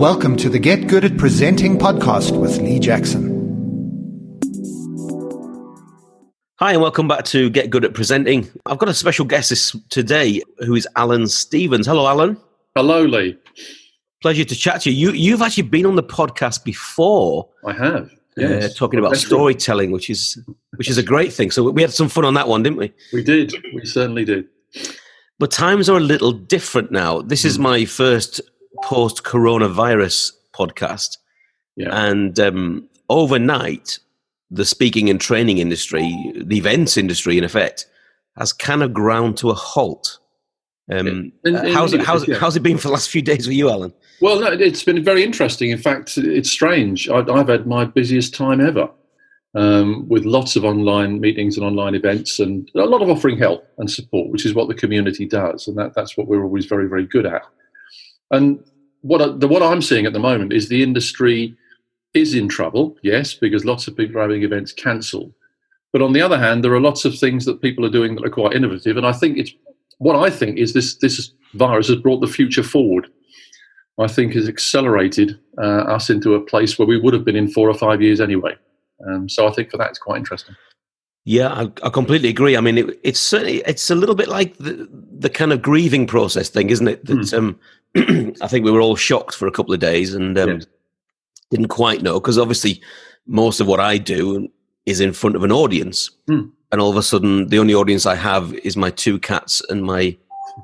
Welcome 0.00 0.38
to 0.38 0.48
the 0.48 0.58
Get 0.58 0.86
Good 0.86 1.04
at 1.04 1.18
Presenting 1.18 1.76
podcast 1.76 2.34
with 2.40 2.56
Lee 2.56 2.78
Jackson. 2.78 3.28
Hi, 6.58 6.72
and 6.72 6.80
welcome 6.80 7.06
back 7.06 7.26
to 7.26 7.50
Get 7.50 7.68
Good 7.68 7.84
at 7.84 7.92
Presenting. 7.92 8.48
I've 8.64 8.78
got 8.78 8.88
a 8.88 8.94
special 8.94 9.26
guest 9.26 9.50
this, 9.50 9.76
today 9.90 10.40
who 10.60 10.74
is 10.74 10.88
Alan 10.96 11.28
Stevens. 11.28 11.86
Hello, 11.86 12.06
Alan. 12.08 12.38
Hello, 12.74 13.02
Lee. 13.04 13.36
Pleasure 14.22 14.42
to 14.46 14.54
chat 14.56 14.80
to 14.82 14.90
you. 14.90 15.10
you 15.10 15.32
you've 15.32 15.42
actually 15.42 15.64
been 15.64 15.84
on 15.84 15.96
the 15.96 16.02
podcast 16.02 16.64
before. 16.64 17.50
I 17.66 17.74
have. 17.74 18.10
Uh, 18.42 18.68
talking 18.74 18.98
about 18.98 19.10
That's 19.10 19.26
storytelling, 19.26 19.90
which 19.90 20.08
is 20.08 20.38
which 20.76 20.88
is 20.88 20.96
a 20.96 21.02
great 21.02 21.30
thing. 21.30 21.50
So 21.50 21.70
we 21.70 21.82
had 21.82 21.92
some 21.92 22.08
fun 22.08 22.24
on 22.24 22.32
that 22.34 22.48
one, 22.48 22.62
didn't 22.62 22.78
we? 22.78 22.90
We 23.12 23.22
did. 23.22 23.52
We 23.74 23.84
certainly 23.84 24.24
did. 24.24 24.46
But 25.38 25.50
times 25.50 25.90
are 25.90 25.98
a 25.98 26.00
little 26.00 26.32
different 26.32 26.90
now. 26.90 27.20
This 27.20 27.44
is 27.44 27.56
Hmm. 27.56 27.62
my 27.64 27.84
first 27.84 28.40
post 28.82 29.22
coronavirus 29.22 30.32
podcast. 30.54 31.18
Yeah. 31.76 31.88
And 31.92 32.38
um, 32.38 32.88
overnight, 33.08 33.98
the 34.50 34.64
speaking 34.64 35.08
and 35.08 35.20
training 35.20 35.58
industry, 35.58 36.32
the 36.36 36.58
events 36.58 36.96
industry, 36.96 37.38
in 37.38 37.44
effect, 37.44 37.86
has 38.36 38.52
kind 38.52 38.82
of 38.82 38.92
ground 38.92 39.36
to 39.38 39.50
a 39.50 39.54
halt. 39.54 40.18
Um, 40.90 41.32
uh, 41.46 41.50
in 41.50 41.72
how's, 41.72 41.92
it, 41.92 42.02
how's, 42.02 42.26
yeah. 42.26 42.36
how's 42.36 42.56
it 42.56 42.62
been 42.62 42.76
for 42.76 42.88
the 42.88 42.92
last 42.94 43.10
few 43.10 43.22
days 43.22 43.46
for 43.46 43.52
you, 43.52 43.70
Alan? 43.70 43.92
Well, 44.20 44.40
no, 44.40 44.50
it's 44.52 44.82
been 44.82 45.02
very 45.04 45.22
interesting. 45.22 45.70
In 45.70 45.78
fact, 45.78 46.18
it's 46.18 46.50
strange. 46.50 47.08
I, 47.08 47.20
I've 47.20 47.48
had 47.48 47.66
my 47.66 47.84
busiest 47.84 48.34
time 48.34 48.60
ever 48.60 48.90
um, 49.54 50.08
with 50.08 50.24
lots 50.24 50.56
of 50.56 50.64
online 50.64 51.20
meetings 51.20 51.56
and 51.56 51.64
online 51.64 51.94
events 51.94 52.40
and 52.40 52.70
a 52.74 52.84
lot 52.84 53.02
of 53.02 53.08
offering 53.08 53.38
help 53.38 53.64
and 53.78 53.90
support, 53.90 54.30
which 54.30 54.44
is 54.44 54.54
what 54.54 54.68
the 54.68 54.74
community 54.74 55.26
does. 55.26 55.68
And 55.68 55.78
that, 55.78 55.94
that's 55.94 56.16
what 56.16 56.26
we're 56.26 56.42
always 56.42 56.66
very, 56.66 56.88
very 56.88 57.06
good 57.06 57.26
at. 57.26 57.42
And 58.30 58.62
what, 59.02 59.40
the, 59.40 59.48
what 59.48 59.62
I'm 59.62 59.82
seeing 59.82 60.06
at 60.06 60.12
the 60.12 60.18
moment 60.18 60.52
is 60.52 60.68
the 60.68 60.82
industry 60.82 61.56
is 62.14 62.34
in 62.34 62.48
trouble, 62.48 62.96
yes, 63.02 63.34
because 63.34 63.64
lots 63.64 63.86
of 63.86 63.96
people 63.96 64.18
are 64.18 64.22
having 64.22 64.42
events 64.42 64.72
cancelled. 64.72 65.32
But 65.92 66.02
on 66.02 66.12
the 66.12 66.20
other 66.20 66.38
hand, 66.38 66.62
there 66.62 66.72
are 66.72 66.80
lots 66.80 67.04
of 67.04 67.18
things 67.18 67.44
that 67.44 67.62
people 67.62 67.84
are 67.84 67.90
doing 67.90 68.14
that 68.14 68.24
are 68.24 68.30
quite 68.30 68.54
innovative. 68.54 68.96
And 68.96 69.06
I 69.06 69.12
think 69.12 69.38
it's 69.38 69.52
what 69.98 70.16
I 70.16 70.30
think 70.30 70.58
is 70.58 70.72
this, 70.72 70.96
this 70.96 71.32
virus 71.54 71.88
has 71.88 71.96
brought 71.96 72.20
the 72.20 72.26
future 72.26 72.62
forward. 72.62 73.08
I 73.98 74.06
think 74.06 74.32
has 74.32 74.48
accelerated 74.48 75.38
uh, 75.58 75.82
us 75.82 76.08
into 76.08 76.34
a 76.34 76.40
place 76.40 76.78
where 76.78 76.88
we 76.88 76.98
would 76.98 77.12
have 77.12 77.24
been 77.24 77.36
in 77.36 77.50
four 77.50 77.68
or 77.68 77.74
five 77.74 78.00
years 78.00 78.20
anyway. 78.20 78.56
Um, 79.06 79.28
so 79.28 79.46
I 79.46 79.52
think 79.52 79.70
for 79.70 79.76
that 79.76 79.90
it's 79.90 79.98
quite 79.98 80.18
interesting. 80.18 80.56
Yeah, 81.24 81.48
I, 81.48 81.70
I 81.82 81.90
completely 81.90 82.28
agree. 82.30 82.56
I 82.56 82.60
mean, 82.60 82.78
it, 82.78 82.98
it's 83.04 83.20
certainly 83.20 83.58
it's 83.66 83.90
a 83.90 83.94
little 83.94 84.14
bit 84.14 84.28
like 84.28 84.56
the 84.58 84.88
the 85.18 85.28
kind 85.30 85.52
of 85.52 85.60
grieving 85.62 86.06
process 86.06 86.48
thing, 86.48 86.70
isn't 86.70 86.88
it? 86.88 87.04
That 87.06 87.32
um, 87.34 87.58
I 88.40 88.48
think 88.48 88.64
we 88.64 88.70
were 88.70 88.80
all 88.80 88.96
shocked 88.96 89.34
for 89.34 89.46
a 89.46 89.52
couple 89.52 89.74
of 89.74 89.80
days 89.80 90.14
and 90.14 90.38
um, 90.38 90.48
Yes. 90.50 90.66
didn't 91.50 91.68
quite 91.68 92.02
know 92.02 92.20
because 92.20 92.38
obviously 92.38 92.80
most 93.26 93.60
of 93.60 93.66
what 93.66 93.80
I 93.80 93.98
do 93.98 94.48
is 94.86 95.00
in 95.00 95.12
front 95.12 95.36
of 95.36 95.44
an 95.44 95.52
audience, 95.52 96.10
Hmm. 96.26 96.46
and 96.72 96.80
all 96.80 96.90
of 96.90 96.96
a 96.96 97.02
sudden 97.02 97.48
the 97.48 97.58
only 97.58 97.74
audience 97.74 98.06
I 98.06 98.14
have 98.14 98.54
is 98.54 98.76
my 98.76 98.90
two 98.90 99.18
cats 99.18 99.62
and 99.68 99.82
my 99.84 100.16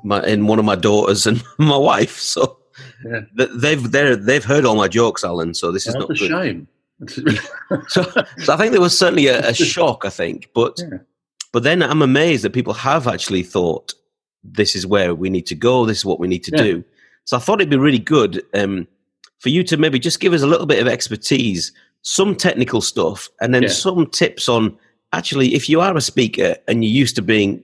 my 0.03 0.21
and 0.21 0.47
one 0.49 0.59
of 0.59 0.65
my 0.65 0.75
daughters 0.75 1.27
and 1.27 1.41
my 1.59 1.77
wife. 1.77 2.17
So 2.17 2.57
Yeah. 3.05 3.21
they've 3.35 3.91
they're, 3.91 4.15
they've 4.15 4.43
heard 4.43 4.65
all 4.65 4.75
my 4.75 4.87
jokes, 4.87 5.23
Alan. 5.23 5.53
So 5.53 5.71
this 5.71 5.85
is 5.87 5.93
not 5.93 6.05
a 6.09 6.13
good. 6.15 6.17
shame. 6.17 6.67
So, 7.07 8.01
so 8.39 8.53
I 8.53 8.57
think 8.57 8.71
there 8.71 8.81
was 8.81 8.97
certainly 8.97 9.27
a, 9.27 9.49
a 9.49 9.53
shock. 9.53 10.03
I 10.05 10.09
think, 10.09 10.49
but 10.55 10.77
Yeah. 10.79 10.97
but 11.53 11.63
then 11.63 11.83
I'm 11.83 12.01
amazed 12.01 12.43
that 12.43 12.53
people 12.53 12.73
have 12.73 13.07
actually 13.07 13.43
thought 13.43 13.93
this 14.43 14.75
is 14.75 14.85
where 14.87 15.13
we 15.13 15.29
need 15.29 15.45
to 15.47 15.55
go. 15.55 15.85
This 15.85 15.99
is 15.99 16.05
what 16.05 16.19
we 16.19 16.27
need 16.27 16.43
to 16.45 16.51
Yeah. 16.55 16.63
do. 16.63 16.83
So 17.25 17.37
I 17.37 17.39
thought 17.39 17.59
it'd 17.61 17.69
be 17.69 17.77
really 17.77 17.99
good 17.99 18.41
um, 18.53 18.87
for 19.39 19.49
you 19.49 19.63
to 19.65 19.77
maybe 19.77 19.99
just 19.99 20.19
give 20.19 20.33
us 20.33 20.41
a 20.41 20.47
little 20.47 20.65
bit 20.65 20.79
of 20.81 20.87
expertise, 20.87 21.71
some 22.01 22.35
technical 22.35 22.81
stuff, 22.81 23.29
and 23.41 23.53
then 23.53 23.63
Yeah. 23.63 23.69
some 23.69 24.07
tips 24.07 24.47
on 24.49 24.75
actually 25.13 25.53
if 25.55 25.69
you 25.69 25.79
are 25.81 25.95
a 25.95 26.01
speaker 26.01 26.55
and 26.67 26.83
you're 26.83 26.91
used 26.93 27.15
to 27.17 27.21
being 27.21 27.63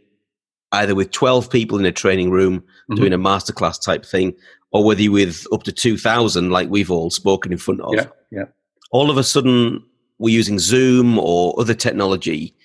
either 0.73 0.95
with 0.95 1.11
12 1.11 1.50
people 1.50 1.77
in 1.79 1.85
a 1.85 1.91
training 1.91 2.31
room 2.31 2.63
Mhm. 2.89 2.95
doing 2.97 3.13
a 3.13 3.17
masterclass 3.17 3.81
type 3.81 4.05
thing, 4.05 4.33
or 4.71 4.83
whether 4.83 5.01
you're 5.01 5.13
with 5.13 5.45
up 5.51 5.63
to 5.63 5.71
2,000 5.71 6.50
like 6.51 6.69
we've 6.69 6.89
all 6.91 7.09
spoken 7.09 7.51
in 7.51 7.57
front 7.57 7.79
of 7.81 7.94
yeah, 7.95 8.05
yeah. 8.31 8.45
All 8.93 9.09
of 9.09 9.17
a 9.17 9.23
sudden 9.23 9.83
we're 10.19 10.33
using 10.33 10.59
Zoom 10.59 11.19
or 11.19 11.59
other 11.59 11.73
technology. 11.73 12.55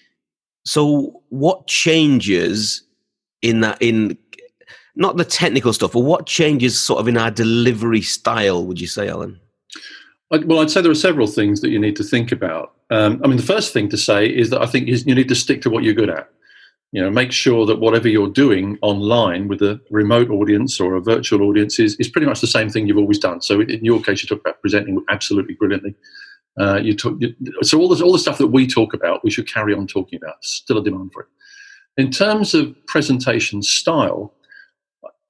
So 0.65 1.23
what 1.31 1.67
changes 1.67 2.83
in 3.43 3.63
that 3.63 3.79
in 3.81 4.17
not 4.95 5.17
the 5.17 5.25
technical 5.25 5.73
stuff, 5.73 5.93
but 5.93 6.01
what 6.01 6.27
changes 6.27 6.79
sort 6.79 7.01
of 7.01 7.09
in 7.09 7.17
our 7.17 7.31
delivery 7.31 8.03
style, 8.03 8.65
would 8.67 8.81
you 8.81 8.87
say, 8.87 9.09
Alan? 9.09 9.41
Well, 10.31 10.59
I'd 10.59 10.71
say 10.71 10.83
there 10.83 10.91
are 10.91 10.95
several 10.95 11.27
things 11.27 11.63
that 11.63 11.71
you 11.71 11.79
need 11.79 11.97
to 11.97 12.05
think 12.05 12.33
about. 12.33 12.75
Um, 12.91 13.21
I 13.25 13.29
mean, 13.29 13.39
the 13.39 13.43
first 13.43 13.73
thing 13.73 13.89
to 13.89 13.97
say 13.97 14.27
is 14.27 14.51
that 14.51 14.61
I 14.61 14.67
think 14.67 14.89
you 14.89 15.15
need 15.15 15.29
to 15.29 15.35
stick 15.35 15.63
to 15.63 15.71
what 15.71 15.85
you're 15.85 15.95
good 15.95 16.11
at. 16.11 16.29
You 16.93 17.03
know, 17.03 17.11
make 17.11 17.33
sure 17.33 17.67
that 17.67 17.81
whatever 17.81 18.09
you're 18.09 18.31
doing 18.31 18.79
online 18.81 19.47
with 19.47 19.61
a 19.61 19.79
remote 19.91 20.31
audience 20.31 20.81
or 20.81 20.95
a 20.95 21.03
virtual 21.03 21.43
audience 21.43 21.79
is, 21.79 21.97
is 21.97 22.09
pretty 22.09 22.27
much 22.27 22.41
the 22.41 22.47
same 22.47 22.71
thing 22.71 22.87
you've 22.87 22.97
always 22.97 23.19
done. 23.19 23.43
So, 23.43 23.61
in 23.61 23.85
your 23.85 24.01
case, 24.01 24.23
you 24.23 24.29
talk 24.29 24.41
about 24.41 24.61
presenting 24.63 25.05
absolutely 25.11 25.55
brilliantly. 25.55 25.95
Uh, 26.59 26.81
you 26.83 26.95
talk, 26.97 27.17
you, 27.21 27.35
so 27.63 27.79
all 27.79 27.89
the 27.89 28.03
all 28.03 28.13
the 28.13 28.19
stuff 28.19 28.39
that 28.39 28.49
we 28.49 28.67
talk 28.67 28.95
about, 28.95 29.23
we 29.23 29.31
should 29.31 29.53
carry 29.53 29.75
on 29.75 29.87
talking 29.87 30.19
about. 30.21 30.43
Still 30.43 30.79
a 30.79 30.83
demand 30.83 31.13
for 31.13 31.23
it. 31.23 31.29
In 31.99 32.11
terms 32.11 32.55
of 32.55 32.75
presentation 32.87 33.63
style, 33.63 34.33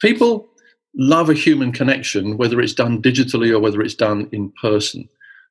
people 0.00 0.48
love 0.94 1.30
a 1.30 1.34
human 1.34 1.72
connection, 1.72 2.36
whether 2.36 2.60
it's 2.60 2.75
done 2.75 3.02
digitally 3.02 3.50
or 3.50 3.58
whether 3.58 3.80
it's 3.80 3.94
done 3.94 4.28
in 4.32 4.52
person. 4.60 5.08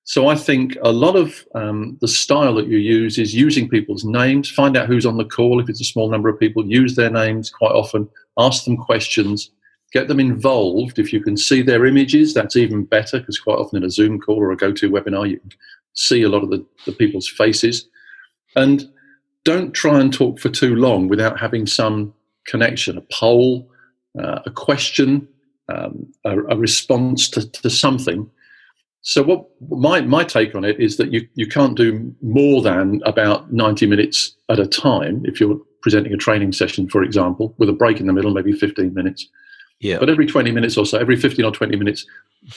So 0.08 0.30
I 0.30 0.36
think 0.36 0.78
a 0.84 0.94
lot 0.94 1.18
of 1.18 1.46
um, 1.54 1.98
the 2.00 2.08
style 2.08 2.56
that 2.56 2.68
you 2.68 2.78
use 2.78 3.18
is 3.18 3.36
using 3.36 3.68
people's 3.68 4.06
names, 4.06 4.50
find 4.50 4.78
out 4.78 4.88
who's 4.88 5.06
on 5.06 5.18
the 5.18 5.26
call. 5.26 5.60
If 5.60 5.68
it's 5.68 5.82
a 5.82 5.84
small 5.84 6.10
number 6.10 6.30
of 6.30 6.40
people, 6.40 6.66
use 6.66 6.96
their 6.96 7.10
names 7.10 7.50
quite 7.50 7.74
often, 7.74 8.08
ask 8.38 8.64
them 8.64 8.78
questions, 8.78 9.52
get 9.92 10.08
them 10.08 10.22
involved. 10.22 10.98
If 10.98 11.12
you 11.12 11.22
can 11.22 11.36
see 11.36 11.62
their 11.62 11.86
images, 11.86 12.34
that's 12.34 12.56
even 12.56 12.86
better 12.86 13.20
because 13.20 13.38
quite 13.38 13.58
often 13.58 13.80
in 13.80 13.84
a 13.84 13.90
Zoom 13.90 14.18
call 14.18 14.38
or 14.38 14.54
a 14.54 14.56
go-to 14.56 14.90
GoToWebinar, 14.90 15.30
you 15.30 15.40
can 15.42 15.52
see 15.92 16.24
a 16.24 16.30
lot 16.30 16.42
of 16.42 16.52
the, 16.52 16.66
the 16.86 16.94
people's 16.94 17.28
faces. 17.28 17.90
And 18.56 18.90
don't 19.44 19.74
try 19.74 20.00
and 20.00 20.14
talk 20.14 20.40
for 20.40 20.48
too 20.48 20.76
long 20.76 21.10
without 21.10 21.38
having 21.38 21.68
some 21.68 22.14
connection, 22.46 22.98
a 22.98 23.04
poll, 23.12 23.70
uh, 24.18 24.40
a 24.46 24.52
question, 24.52 25.28
um, 25.68 26.08
a, 26.24 26.40
a 26.44 26.56
response 26.56 27.30
to, 27.32 27.46
to 27.52 27.70
something. 27.70 28.32
So 29.10 29.24
what 29.24 29.46
my 29.70 30.02
my 30.02 30.26
take 30.26 30.54
on 30.54 30.66
it 30.66 30.78
is 30.82 30.98
that 30.98 31.14
you 31.14 31.26
you 31.36 31.48
can't 31.48 31.78
do 31.78 32.14
more 32.22 32.62
than 32.62 33.02
about 33.06 33.54
ninety 33.54 33.86
minutes 33.88 34.36
at 34.50 34.60
a 34.60 34.68
time 34.68 35.24
if 35.26 35.40
you're 35.40 35.58
presenting 35.82 36.12
a 36.14 36.18
training 36.18 36.52
session, 36.52 36.90
for 36.90 37.04
example, 37.04 37.56
with 37.58 37.70
a 37.70 37.74
break 37.74 38.02
in 38.02 38.08
the 38.08 38.12
middle, 38.12 38.32
maybe 38.34 38.52
fifteen 38.52 38.94
minutes. 38.94 39.26
Yeah. 39.80 39.98
But 40.00 40.10
every 40.10 40.26
twenty 40.26 40.52
minutes 40.52 40.76
or 40.78 40.86
so, 40.86 40.98
every 40.98 41.16
fifteen 41.16 41.46
or 41.46 41.52
twenty 41.54 41.78
minutes, 41.78 42.06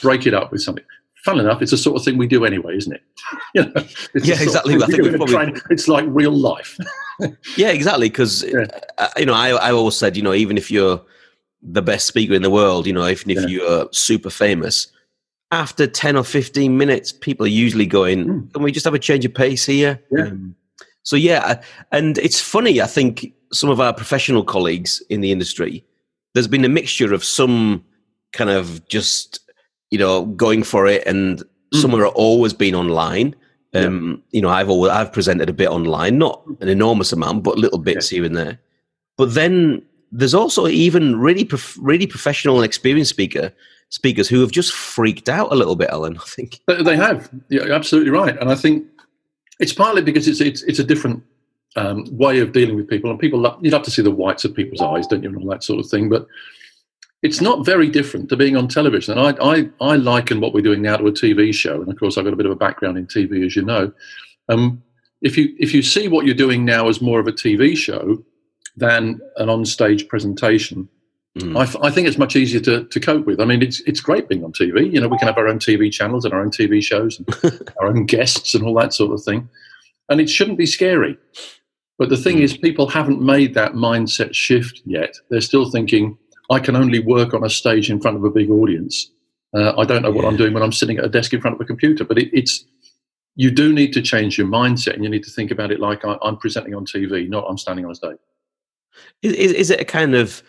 break 0.01 0.27
it 0.27 0.33
up 0.33 0.51
with 0.51 0.61
something. 0.61 0.83
Fun 1.23 1.39
enough, 1.39 1.61
it's 1.61 1.71
the 1.71 1.77
sort 1.77 1.95
of 1.97 2.03
thing 2.03 2.17
we 2.17 2.27
do 2.27 2.43
anyway, 2.43 2.75
isn't 2.75 2.93
it? 2.95 3.01
you 3.55 3.63
know, 3.63 3.71
it's 4.13 4.27
Yeah, 4.27 4.41
exactly. 4.41 4.75
I 4.75 4.87
think 4.87 5.03
we've 5.03 5.07
in 5.07 5.15
a 5.15 5.17
probably- 5.19 5.33
training- 5.35 5.61
It's 5.69 5.87
like 5.87 6.03
real 6.09 6.31
life. 6.37 6.77
Yeah, 7.55 7.69
exactly. 7.69 8.09
Because 8.09 8.43
Yeah. 8.43 8.65
uh, 8.97 9.07
you 9.15 9.25
know, 9.27 9.35
I 9.35 9.49
I 9.51 9.71
always 9.71 9.95
said, 9.95 10.17
you 10.17 10.23
know, 10.23 10.33
even 10.33 10.57
if 10.57 10.69
you're 10.71 10.99
the 11.61 11.81
best 11.83 12.07
speaker 12.07 12.33
in 12.33 12.41
the 12.41 12.49
world, 12.49 12.87
you 12.87 12.93
know, 12.93 13.07
even 13.07 13.29
if 13.29 13.37
Yeah. 13.41 13.47
you're 13.47 13.87
super 13.93 14.31
famous, 14.31 14.87
after 15.51 15.85
ten 15.87 16.15
or 16.15 16.23
fifteen 16.23 16.77
minutes, 16.77 17.11
people 17.11 17.45
are 17.45 17.49
usually 17.49 17.85
going, 17.85 18.25
Mm. 18.25 18.53
"Can 18.53 18.63
we 18.63 18.71
just 18.71 18.85
have 18.85 18.93
a 18.93 18.99
change 18.99 19.25
of 19.25 19.33
pace 19.33 19.65
here?" 19.65 20.01
Yeah. 20.11 20.27
Um, 20.27 20.55
so 21.03 21.15
yeah, 21.15 21.61
and 21.91 22.17
it's 22.19 22.39
funny. 22.39 22.81
I 22.81 22.87
think 22.87 23.33
some 23.51 23.69
of 23.69 23.79
our 23.81 23.93
professional 23.93 24.43
colleagues 24.43 25.01
in 25.09 25.21
the 25.21 25.31
industry, 25.31 25.83
there's 26.33 26.47
been 26.47 26.65
a 26.65 26.69
mixture 26.69 27.13
of 27.13 27.23
some 27.23 27.83
kind 28.33 28.49
of 28.49 28.87
just 28.87 29.39
you 29.89 29.99
know 29.99 30.25
going 30.25 30.63
for 30.63 30.87
it, 30.87 31.03
and 31.05 31.43
Mm. 31.73 31.81
some 31.81 31.95
are 31.95 32.07
always 32.07 32.53
been 32.53 32.75
online. 32.75 33.35
Um, 33.73 34.21
You 34.31 34.41
know, 34.41 34.49
I've 34.49 34.69
always 34.69 34.91
I've 34.91 35.13
presented 35.13 35.49
a 35.49 35.53
bit 35.53 35.69
online, 35.69 36.17
not 36.17 36.43
an 36.59 36.67
enormous 36.67 37.13
amount, 37.13 37.43
but 37.43 37.57
little 37.57 37.79
bits 37.79 38.09
here 38.09 38.25
and 38.25 38.35
there. 38.35 38.59
But 39.17 39.33
then 39.33 39.81
there's 40.11 40.33
also 40.33 40.67
even 40.67 41.17
really 41.17 41.45
prof- 41.45 41.77
really 41.81 42.05
professional 42.07 42.57
and 42.57 42.65
experienced 42.65 43.11
speaker 43.11 43.53
speakers 43.91 44.27
who 44.27 44.41
have 44.41 44.51
just 44.51 44.73
freaked 44.73 45.29
out 45.29 45.51
a 45.51 45.55
little 45.55 45.75
bit, 45.75 45.89
Alan. 45.91 46.17
I 46.17 46.25
think. 46.25 46.59
They 46.67 46.95
have. 46.95 47.29
Yeah, 47.49 47.65
you're 47.65 47.73
absolutely 47.73 48.09
right. 48.09 48.37
And 48.39 48.49
I 48.49 48.55
think 48.55 48.85
it's 49.59 49.73
partly 49.73 50.01
because 50.01 50.27
it's 50.27 50.41
it's, 50.41 50.63
it's 50.63 50.79
a 50.79 50.83
different 50.83 51.23
um, 51.75 52.05
way 52.11 52.39
of 52.39 52.51
dealing 52.51 52.75
with 52.75 52.89
people, 52.89 53.11
and 53.11 53.19
people 53.19 53.39
love, 53.39 53.63
you 53.63 53.69
love 53.69 53.83
to 53.83 53.91
see 53.91 54.01
the 54.01 54.11
whites 54.11 54.43
of 54.43 54.55
people's 54.55 54.81
eyes, 54.81 55.05
don't 55.07 55.23
you, 55.23 55.29
and 55.29 55.37
all 55.37 55.49
that 55.49 55.63
sort 55.63 55.79
of 55.79 55.89
thing. 55.89 56.09
But 56.09 56.25
it's 57.21 57.41
not 57.41 57.65
very 57.65 57.87
different 57.87 58.29
to 58.29 58.35
being 58.35 58.57
on 58.57 58.67
television. 58.67 59.17
And 59.17 59.39
I, 59.39 59.45
I, 59.45 59.69
I 59.79 59.95
liken 59.95 60.41
what 60.41 60.53
we're 60.53 60.61
doing 60.61 60.81
now 60.81 60.97
to 60.97 61.05
a 61.05 61.11
TV 61.11 61.53
show. 61.53 61.79
And 61.79 61.91
of 61.91 61.99
course, 61.99 62.17
I've 62.17 62.23
got 62.23 62.33
a 62.33 62.37
bit 62.37 62.47
of 62.47 62.51
a 62.51 62.55
background 62.55 62.97
in 62.97 63.05
TV, 63.05 63.45
as 63.45 63.55
you 63.55 63.61
know. 63.61 63.91
Um, 64.49 64.81
if 65.21 65.37
you 65.37 65.55
if 65.59 65.73
you 65.73 65.83
see 65.83 66.07
what 66.07 66.25
you're 66.25 66.33
doing 66.33 66.65
now 66.65 66.87
as 66.87 67.01
more 67.01 67.19
of 67.19 67.27
a 67.27 67.31
TV 67.31 67.77
show 67.77 68.23
than 68.75 69.19
an 69.37 69.49
on-stage 69.49 70.07
presentation, 70.07 70.89
Mm. 71.39 71.81
I, 71.81 71.89
think 71.89 72.09
it's 72.09 72.17
much 72.17 72.35
easier 72.35 72.59
to, 72.61 72.83
to 72.83 72.99
cope 72.99 73.25
with. 73.25 73.39
I 73.39 73.45
mean, 73.45 73.61
it's 73.61 73.79
it's 73.81 74.01
great 74.01 74.27
being 74.27 74.43
on 74.43 74.51
TV. 74.51 74.91
You 74.91 74.99
know, 74.99 75.07
we 75.07 75.17
can 75.17 75.29
have 75.29 75.37
our 75.37 75.47
own 75.47 75.59
TV 75.59 75.89
channels 75.89 76.25
and 76.25 76.33
our 76.33 76.41
own 76.41 76.49
TV 76.49 76.83
shows 76.83 77.19
and 77.19 77.71
our 77.79 77.87
own 77.87 78.05
guests 78.05 78.53
and 78.53 78.65
all 78.65 78.73
that 78.75 78.93
sort 78.93 79.13
of 79.13 79.23
thing, 79.23 79.47
and 80.09 80.19
it 80.19 80.29
shouldn't 80.29 80.57
be 80.57 80.65
scary. 80.65 81.17
But 81.97 82.09
the 82.09 82.17
thing 82.17 82.37
mm. 82.37 82.41
is, 82.41 82.57
people 82.57 82.87
haven't 82.87 83.21
made 83.21 83.53
that 83.53 83.73
mindset 83.73 84.33
shift 84.33 84.81
yet. 84.85 85.15
They're 85.29 85.39
still 85.39 85.69
thinking, 85.69 86.17
I 86.49 86.59
can 86.59 86.75
only 86.75 86.99
work 86.99 87.33
on 87.33 87.45
a 87.45 87.49
stage 87.49 87.89
in 87.89 88.01
front 88.01 88.17
of 88.17 88.25
a 88.25 88.29
big 88.29 88.49
audience. 88.49 89.09
Uh, 89.55 89.73
I 89.77 89.85
don't 89.85 90.01
know 90.01 90.11
what 90.11 90.23
yeah. 90.23 90.29
I'm 90.29 90.37
doing 90.37 90.53
when 90.53 90.63
I'm 90.63 90.71
sitting 90.73 90.97
at 90.97 91.05
a 91.05 91.09
desk 91.09 91.33
in 91.33 91.39
front 91.39 91.55
of 91.55 91.61
a 91.61 91.65
computer. 91.65 92.03
But 92.03 92.17
it, 92.17 92.29
it's 92.33 92.65
you 93.35 93.51
do 93.51 93.71
need 93.71 93.93
to 93.93 94.01
change 94.01 94.37
your 94.37 94.47
mindset, 94.47 94.95
and 94.95 95.03
you 95.03 95.09
need 95.09 95.23
to 95.23 95.31
think 95.31 95.49
about 95.49 95.71
it 95.71 95.79
like 95.79 96.03
I, 96.03 96.17
am 96.23 96.37
presenting 96.37 96.75
on 96.75 96.85
TV, 96.85 97.29
not 97.29 97.45
I'm 97.47 97.57
standing 97.57 97.85
on 97.85 97.91
a 97.91 97.95
stage. 97.95 98.17
Is, 99.21 99.53
is 99.53 99.69
it 99.69 99.79
a 99.79 99.85
kind 99.85 100.13
of 100.13 100.43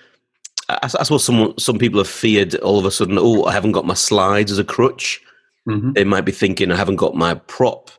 I, 0.82 0.86
suppose 0.86 1.24
some 1.24 1.54
some 1.58 1.78
people 1.78 1.98
have 1.98 2.08
feared 2.08 2.54
all 2.56 2.78
of 2.78 2.84
a 2.84 2.90
sudden. 2.90 3.18
Oh, 3.18 3.44
I 3.44 3.52
haven't 3.52 3.72
got 3.72 3.86
my 3.86 3.94
slides 3.94 4.52
as 4.52 4.58
a 4.58 4.64
crutch. 4.64 5.20
Mm-hmm. 5.68 5.92
They 5.92 6.04
might 6.04 6.24
be 6.24 6.32
thinking 6.32 6.72
I 6.72 6.76
haven't 6.76 6.96
got 6.96 7.14
my 7.14 7.34
prop. 7.34 7.90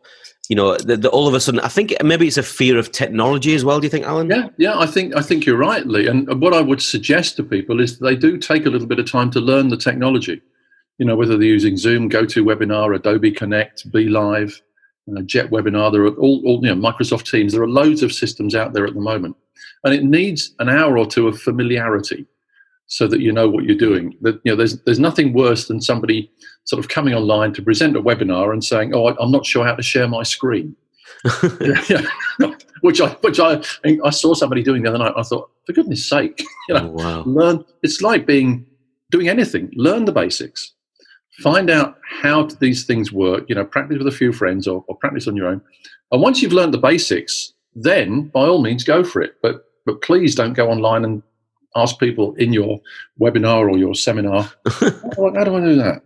You 0.50 0.58
know, 0.58 0.76
the, 0.76 0.98
the, 0.98 1.10
all 1.10 1.28
of 1.28 1.34
a 1.34 1.40
sudden, 1.40 1.62
I 1.62 1.70
think 1.70 1.94
maybe 2.04 2.28
it's 2.28 2.38
a 2.38 2.44
fear 2.44 2.78
of 2.78 2.92
technology 2.92 3.56
as 3.56 3.64
well. 3.64 3.80
Do 3.80 3.86
you 3.86 3.90
think, 3.90 4.06
Alan? 4.06 4.30
Yeah, 4.30 4.50
yeah, 4.58 4.78
I 4.78 4.86
think 4.86 5.16
I 5.16 5.22
think 5.22 5.46
you're 5.46 5.58
right, 5.58 5.86
Lee. 5.86 6.08
And 6.08 6.42
what 6.42 6.54
I 6.54 6.62
would 6.62 6.82
suggest 6.82 7.38
to 7.38 7.44
people 7.44 7.80
is 7.80 8.00
they 8.00 8.16
do 8.16 8.38
take 8.38 8.66
a 8.66 8.70
little 8.70 8.88
bit 8.88 9.00
of 9.00 9.10
time 9.10 9.32
to 9.32 9.40
learn 9.40 9.70
the 9.70 9.78
technology. 9.78 10.42
You 10.98 11.06
know, 11.06 11.16
whether 11.16 11.38
they're 11.38 11.48
using 11.48 11.78
Zoom, 11.78 12.10
GoToWebinar, 12.10 12.96
Adobe 12.96 13.32
Connect, 13.32 13.90
BeLive, 13.92 14.62
uh, 15.18 15.22
Jet 15.22 15.50
Webinar, 15.50 15.92
there 15.92 16.04
are 16.04 16.16
all, 16.16 16.42
all 16.46 16.60
you 16.64 16.74
know, 16.74 16.92
Microsoft 16.92 17.30
Teams. 17.32 17.54
There 17.54 17.64
are 17.64 17.70
loads 17.70 18.04
of 18.04 18.14
systems 18.14 18.54
out 18.54 18.74
there 18.74 18.86
at 18.86 18.94
the 18.94 19.02
moment, 19.02 19.36
and 19.86 19.94
it 19.94 20.04
needs 20.04 20.54
an 20.60 20.70
hour 20.70 20.98
or 20.98 21.08
two 21.08 21.28
of 21.28 21.42
familiarity 21.42 22.28
so 22.94 23.08
that 23.08 23.22
you 23.22 23.32
know 23.32 23.50
what 23.50 23.64
you're 23.64 23.76
doing. 23.76 24.16
That 24.22 24.40
you 24.44 24.52
know, 24.52 24.56
there's 24.56 24.80
there's 24.84 25.00
nothing 25.00 25.34
worse 25.34 25.68
than 25.68 25.82
somebody 25.82 26.32
sort 26.66 26.80
of 26.80 26.90
coming 26.90 27.16
online 27.16 27.52
to 27.54 27.62
present 27.64 27.98
a 27.98 28.02
webinar 28.02 28.54
and 28.54 28.64
saying, 28.64 28.94
"Oh, 28.94 29.08
I'm 29.08 29.32
not 29.32 29.48
sure 29.48 29.66
how 29.66 29.74
to 29.74 29.82
share 29.82 30.08
my 30.08 30.22
screen," 30.22 30.76
which 32.82 33.02
I 33.02 33.10
which 33.22 33.40
I 33.40 33.64
I 33.84 34.10
saw 34.12 34.36
somebody 34.36 34.62
doing 34.62 34.84
the 34.84 34.90
other 34.90 35.00
night. 35.00 35.14
I 35.18 35.24
thought, 35.24 35.50
for 35.66 35.74
goodness 35.74 36.08
sake, 36.08 36.40
you 36.70 36.76
know, 36.76 36.90
oh, 36.90 37.04
wow. 37.04 37.24
learn. 37.26 37.66
It's 37.82 38.04
like 38.04 38.28
being 38.28 38.64
doing 39.10 39.28
anything. 39.28 39.72
Learn 39.76 40.06
the 40.06 40.12
basics. 40.12 40.72
Find 41.42 41.72
out 41.72 41.98
how 42.08 42.44
these 42.60 42.86
things 42.86 43.12
work. 43.12 43.46
You 43.50 43.56
know, 43.56 43.66
practice 43.66 43.98
with 43.98 44.08
a 44.08 44.12
few 44.12 44.32
friends 44.32 44.68
or, 44.68 44.86
or 44.88 44.96
practice 44.98 45.28
on 45.28 45.36
your 45.36 45.48
own. 45.48 45.64
And 46.12 46.22
once 46.22 46.44
you've 46.44 46.54
learned 46.54 46.76
the 46.76 46.90
basics, 46.92 47.54
then 47.74 48.28
by 48.28 48.42
all 48.42 48.62
means 48.62 48.84
go 48.84 49.04
for 49.04 49.20
it. 49.20 49.38
But 49.42 49.66
but 49.84 50.04
please 50.04 50.36
don't 50.36 50.54
go 50.54 50.70
online 50.70 51.04
and 51.04 51.24
ask 51.76 52.00
people 52.00 52.34
in 52.36 52.54
your 52.54 52.80
webinar 53.20 53.70
or 53.70 53.78
your 53.78 53.96
seminar, 53.96 54.44
how, 54.70 55.30
do 55.30 55.56
I 55.56 55.60
do 55.60 55.76
that? 55.76 56.02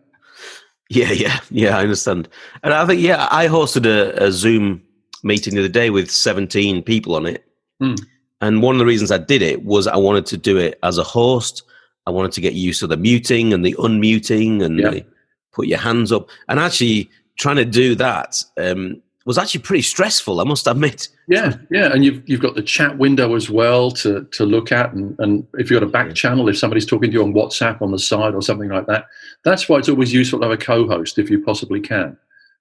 Yeah, 0.90 1.12
yeah, 1.12 1.40
yeah, 1.50 1.78
I 1.78 1.82
understand. 1.82 2.30
And 2.64 2.74
I 2.74 2.86
think, 2.86 3.02
yeah, 3.02 3.28
I 3.32 3.48
hosted 3.48 3.86
a, 3.86 4.24
a 4.24 4.32
Zoom 4.32 4.82
meeting 5.24 5.56
the 5.56 5.62
other 5.62 5.70
day 5.70 5.90
with 5.90 6.10
17 6.10 6.84
people 6.84 7.16
on 7.16 7.26
it. 7.26 7.46
Mm. 7.82 8.00
And 8.42 8.62
one 8.62 8.76
of 8.76 8.80
the 8.80 8.86
reasons 8.86 9.12
I 9.12 9.18
did 9.18 9.42
it 9.42 9.64
was 9.64 9.88
I 9.88 9.98
wanted 9.98 10.26
to 10.28 10.38
do 10.38 10.58
it 10.58 10.80
as 10.84 10.98
a 10.98 11.04
host. 11.04 11.64
I 12.06 12.12
wanted 12.12 12.32
to 12.34 12.42
get 12.42 12.54
used 12.54 12.80
to 12.80 12.88
the 12.88 12.98
muting 12.98 13.52
and 13.54 13.66
the 13.66 13.74
unmuting 13.74 14.64
and 14.64 14.80
yeah. 14.80 14.90
the, 14.92 15.06
put 15.52 15.68
your 15.68 15.80
hands 15.80 16.12
up. 16.12 16.30
And 16.48 16.60
actually, 16.60 17.10
trying 17.38 17.58
to 17.58 17.66
do 17.66 17.96
that 17.96 18.44
um, 18.58 19.02
was 19.28 19.38
actually 19.38 19.60
pretty 19.60 19.82
stressful, 19.82 20.40
I 20.40 20.46
must 20.46 20.68
admit. 20.68 21.10
Yeah, 21.28 21.58
yeah, 21.70 21.92
and 21.92 22.04
you've 22.04 22.28
you've 22.28 22.40
got 22.40 22.56
the 22.56 22.64
chat 22.64 22.98
window 22.98 23.36
as 23.36 23.50
well 23.50 23.92
to 23.92 24.24
to 24.24 24.46
look 24.46 24.72
at, 24.72 24.94
and, 24.94 25.16
and 25.20 25.46
if 25.56 25.70
you've 25.70 25.82
got 25.82 25.88
a 25.88 25.92
back 25.92 26.16
channel, 26.16 26.48
if 26.48 26.58
somebody's 26.58 26.86
talking 26.86 27.12
to 27.12 27.14
you 27.14 27.24
on 27.24 27.34
WhatsApp 27.34 27.82
on 27.82 27.92
the 27.92 28.00
side 28.00 28.34
or 28.34 28.42
something 28.42 28.70
like 28.70 28.88
that, 28.88 29.06
that's 29.44 29.68
why 29.68 29.78
it's 29.78 29.90
always 29.90 30.14
useful 30.14 30.40
to 30.40 30.46
have 30.46 30.54
a 30.54 30.58
co-host 30.58 31.20
if 31.20 31.30
you 31.30 31.44
possibly 31.44 31.82
can. 31.82 32.18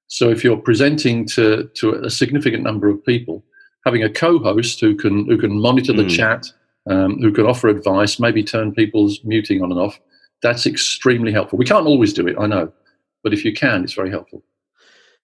So 0.08 0.28
if 0.28 0.42
you're 0.42 0.56
presenting 0.56 1.24
to 1.28 1.70
to 1.74 1.94
a 2.04 2.10
significant 2.10 2.64
number 2.64 2.88
of 2.88 3.02
people, 3.04 3.44
having 3.84 4.02
a 4.02 4.10
co-host 4.10 4.80
who 4.80 4.96
can 4.96 5.24
who 5.26 5.38
can 5.38 5.60
monitor 5.60 5.92
the 5.92 6.02
mm. 6.02 6.16
chat, 6.16 6.46
um, 6.90 7.20
who 7.20 7.32
can 7.32 7.46
offer 7.46 7.68
advice, 7.68 8.18
maybe 8.18 8.42
turn 8.42 8.74
people's 8.74 9.20
muting 9.22 9.62
on 9.62 9.70
and 9.70 9.80
off, 9.80 10.00
that's 10.42 10.66
extremely 10.66 11.30
helpful. 11.30 11.58
We 11.58 11.64
can't 11.64 11.86
always 11.86 12.12
do 12.12 12.26
it, 12.26 12.36
I 12.40 12.46
know, 12.46 12.72
but 13.22 13.32
if 13.32 13.44
you 13.44 13.52
can, 13.52 13.84
it's 13.84 13.94
very 13.94 14.10
helpful. 14.10 14.42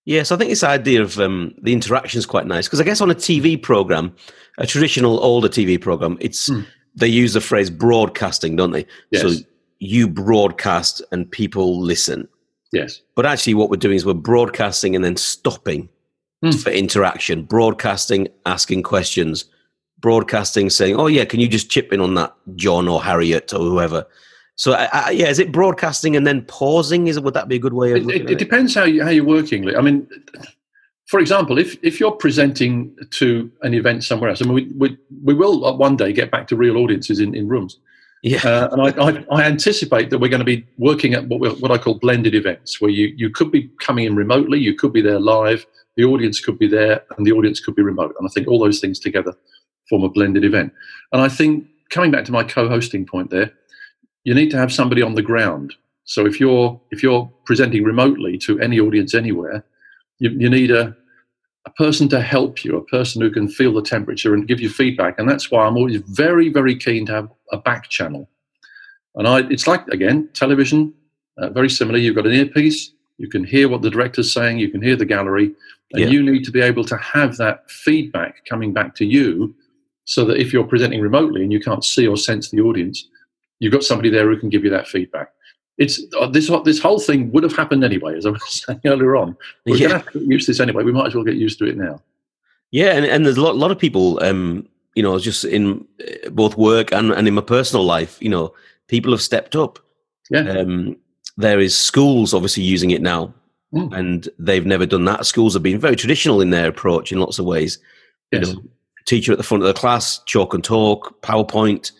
Yes, 0.04 0.32
I 0.32 0.36
think 0.36 0.50
this 0.50 0.64
idea 0.64 1.00
of 1.02 1.18
um, 1.20 1.54
the 1.62 1.72
interaction 1.72 2.18
is 2.18 2.26
quite 2.26 2.46
nice 2.46 2.66
because 2.66 2.80
I 2.80 2.84
guess 2.84 3.00
on 3.00 3.10
a 3.10 3.14
TV 3.14 3.60
program, 3.60 4.14
a 4.58 4.66
traditional 4.66 5.20
older 5.20 5.48
TV 5.48 5.80
program, 5.80 6.18
it's 6.20 6.48
mm. 6.48 6.66
they 6.94 7.06
use 7.06 7.34
the 7.34 7.40
phrase 7.40 7.70
broadcasting, 7.70 8.56
don't 8.56 8.72
they? 8.72 8.86
Yes. 9.10 9.22
So 9.22 9.44
you 9.78 10.08
broadcast 10.08 11.02
and 11.12 11.30
people 11.30 11.80
listen. 11.80 12.28
Yes. 12.72 13.00
But 13.14 13.26
actually, 13.26 13.54
what 13.54 13.70
we're 13.70 13.76
doing 13.76 13.96
is 13.96 14.04
we're 14.04 14.14
broadcasting 14.14 14.96
and 14.96 15.04
then 15.04 15.16
stopping 15.16 15.88
mm. 16.44 16.62
for 16.62 16.70
interaction, 16.70 17.44
broadcasting, 17.44 18.28
asking 18.44 18.82
questions, 18.82 19.44
broadcasting, 20.00 20.68
saying, 20.68 20.96
"Oh 20.96 21.06
yeah, 21.06 21.24
can 21.24 21.38
you 21.38 21.48
just 21.48 21.70
chip 21.70 21.92
in 21.92 22.00
on 22.00 22.14
that, 22.14 22.34
John 22.56 22.88
or 22.88 23.02
Harriet 23.02 23.54
or 23.54 23.60
whoever?" 23.60 24.04
So 24.56 24.72
yeah, 24.72 25.28
is 25.28 25.38
it 25.38 25.50
broadcasting 25.50 26.14
and 26.14 26.26
then 26.26 26.42
pausing? 26.42 27.06
Is 27.06 27.18
would 27.18 27.34
that 27.34 27.48
be 27.48 27.56
a 27.56 27.58
good 27.58 27.72
way 27.72 27.92
of? 27.92 28.08
It, 28.08 28.22
it, 28.22 28.30
it 28.32 28.38
depends 28.38 28.74
how 28.74 28.84
you 28.84 29.02
how 29.02 29.10
you're 29.10 29.24
working. 29.24 29.74
I 29.74 29.80
mean, 29.80 30.06
for 31.06 31.20
example, 31.20 31.58
if 31.58 31.76
if 31.82 31.98
you're 31.98 32.12
presenting 32.12 32.96
to 33.10 33.50
an 33.62 33.74
event 33.74 34.04
somewhere 34.04 34.30
else, 34.30 34.42
I 34.42 34.44
mean, 34.44 34.54
we 34.54 34.72
we, 34.78 34.98
we 35.24 35.34
will 35.34 35.76
one 35.76 35.96
day 35.96 36.12
get 36.12 36.30
back 36.30 36.46
to 36.48 36.56
real 36.56 36.76
audiences 36.76 37.18
in, 37.18 37.34
in 37.34 37.48
rooms. 37.48 37.78
Yeah, 38.22 38.40
uh, 38.44 38.68
and 38.70 38.82
I, 38.82 39.04
I, 39.04 39.24
I, 39.32 39.42
anticipate 39.42 40.10
that 40.10 40.18
we're 40.18 40.28
going 40.28 40.38
to 40.38 40.44
be 40.44 40.64
working 40.78 41.12
at 41.12 41.26
what 41.26 41.60
what 41.60 41.72
I 41.72 41.78
call 41.78 41.94
blended 41.94 42.34
events, 42.36 42.80
where 42.80 42.90
you 42.90 43.12
you 43.16 43.30
could 43.30 43.50
be 43.50 43.68
coming 43.80 44.04
in 44.04 44.14
remotely, 44.14 44.60
you 44.60 44.74
could 44.74 44.92
be 44.92 45.00
there 45.00 45.18
live, 45.18 45.66
the 45.96 46.04
audience 46.04 46.40
could 46.40 46.58
be 46.58 46.68
there, 46.68 47.02
and 47.16 47.26
the 47.26 47.32
audience 47.32 47.58
could 47.58 47.74
be 47.74 47.82
remote. 47.82 48.14
And 48.18 48.28
I 48.28 48.30
think 48.32 48.46
all 48.46 48.60
those 48.60 48.80
things 48.80 49.00
together 49.00 49.34
form 49.88 50.04
a 50.04 50.08
blended 50.08 50.44
event. 50.44 50.72
And 51.12 51.20
I 51.20 51.28
think 51.28 51.66
coming 51.90 52.10
back 52.10 52.24
to 52.26 52.32
my 52.32 52.44
co-hosting 52.44 53.06
point 53.06 53.30
there, 53.30 53.52
you 54.24 54.34
need 54.34 54.50
to 54.50 54.58
have 54.58 54.72
somebody 54.72 55.02
on 55.02 55.14
the 55.14 55.22
ground. 55.22 55.74
So 56.04 56.26
if 56.26 56.40
you're 56.40 56.80
if 56.90 57.02
you're 57.02 57.30
presenting 57.44 57.84
remotely 57.84 58.38
to 58.38 58.60
any 58.60 58.80
audience 58.80 59.14
anywhere, 59.14 59.64
you, 60.18 60.30
you 60.30 60.50
need 60.50 60.70
a 60.70 60.96
a 61.64 61.70
person 61.70 62.08
to 62.08 62.20
help 62.20 62.64
you, 62.64 62.76
a 62.76 62.84
person 62.84 63.22
who 63.22 63.30
can 63.30 63.48
feel 63.48 63.72
the 63.72 63.82
temperature 63.82 64.34
and 64.34 64.48
give 64.48 64.60
you 64.60 64.68
feedback. 64.68 65.16
And 65.18 65.30
that's 65.30 65.48
why 65.48 65.64
I'm 65.64 65.76
always 65.76 66.00
very, 66.08 66.48
very 66.48 66.76
keen 66.76 67.06
to 67.06 67.12
have 67.12 67.28
a 67.52 67.56
back 67.56 67.88
channel. 67.88 68.28
And 69.14 69.28
I, 69.28 69.40
it's 69.48 69.68
like 69.68 69.86
again 69.88 70.28
television, 70.34 70.92
uh, 71.38 71.50
very 71.50 71.70
similar. 71.70 71.98
You've 71.98 72.16
got 72.16 72.26
an 72.26 72.32
earpiece, 72.32 72.92
you 73.18 73.28
can 73.28 73.44
hear 73.44 73.68
what 73.68 73.82
the 73.82 73.90
director's 73.90 74.32
saying, 74.32 74.58
you 74.58 74.70
can 74.70 74.82
hear 74.82 74.96
the 74.96 75.04
gallery, 75.04 75.54
and 75.92 76.02
yeah. 76.02 76.08
you 76.08 76.22
need 76.22 76.44
to 76.44 76.50
be 76.50 76.60
able 76.60 76.84
to 76.86 76.96
have 76.96 77.36
that 77.36 77.70
feedback 77.70 78.44
coming 78.46 78.72
back 78.72 78.94
to 78.96 79.04
you, 79.04 79.54
so 80.04 80.24
that 80.24 80.38
if 80.38 80.52
you're 80.52 80.64
presenting 80.64 81.00
remotely 81.00 81.42
and 81.42 81.52
you 81.52 81.60
can't 81.60 81.84
see 81.84 82.06
or 82.08 82.16
sense 82.16 82.50
the 82.50 82.60
audience, 82.60 83.08
you've 83.62 83.72
got 83.72 83.84
somebody 83.84 84.10
there 84.10 84.28
who 84.28 84.36
can 84.36 84.48
give 84.48 84.64
you 84.64 84.70
that 84.70 84.88
feedback. 84.88 85.32
It's 85.78 86.00
uh, 86.20 86.26
this 86.26 86.50
this 86.64 86.80
whole 86.80 86.98
thing 86.98 87.30
would 87.30 87.44
have 87.44 87.54
happened 87.54 87.84
anyway, 87.84 88.16
as 88.16 88.26
I 88.26 88.30
was 88.30 88.64
saying 88.66 88.80
earlier 88.84 89.16
on. 89.16 89.36
We're 89.64 89.76
yeah. 89.76 89.88
going 89.88 90.02
to 90.02 90.12
get 90.12 90.22
used 90.22 90.46
to 90.46 90.52
this 90.52 90.60
anyway. 90.60 90.82
We 90.82 90.92
might 90.92 91.06
as 91.06 91.14
well 91.14 91.24
get 91.24 91.36
used 91.36 91.60
to 91.60 91.66
it 91.66 91.76
now. 91.76 92.02
Yeah, 92.72 92.96
and, 92.96 93.06
and 93.06 93.24
there's 93.24 93.36
a 93.36 93.42
lot, 93.42 93.56
lot 93.56 93.70
of 93.70 93.78
people, 93.78 94.22
um, 94.22 94.66
you 94.94 95.02
know, 95.02 95.18
just 95.18 95.44
in 95.44 95.86
uh, 96.00 96.30
both 96.30 96.56
work 96.56 96.92
and, 96.92 97.12
and 97.12 97.28
in 97.28 97.34
my 97.34 97.42
personal 97.42 97.84
life, 97.84 98.18
you 98.20 98.30
know, 98.30 98.52
people 98.88 99.12
have 99.12 99.22
stepped 99.22 99.54
up. 99.54 99.78
Yeah. 100.30 100.40
Um, 100.40 100.96
there 101.36 101.60
is 101.60 101.76
schools 101.76 102.34
obviously 102.34 102.64
using 102.64 102.90
it 102.90 103.02
now, 103.02 103.32
mm. 103.72 103.96
and 103.96 104.28
they've 104.38 104.66
never 104.66 104.86
done 104.86 105.04
that. 105.04 105.26
Schools 105.26 105.54
have 105.54 105.62
been 105.62 105.78
very 105.78 105.96
traditional 105.96 106.40
in 106.40 106.50
their 106.50 106.68
approach 106.68 107.12
in 107.12 107.20
lots 107.20 107.38
of 107.38 107.44
ways. 107.44 107.78
Yes. 108.32 108.48
You 108.48 108.54
know, 108.54 108.62
teacher 109.06 109.32
at 109.32 109.38
the 109.38 109.44
front 109.44 109.62
of 109.62 109.68
the 109.68 109.78
class, 109.78 110.20
chalk 110.26 110.52
and 110.52 110.64
talk, 110.64 111.20
PowerPoint 111.22 111.92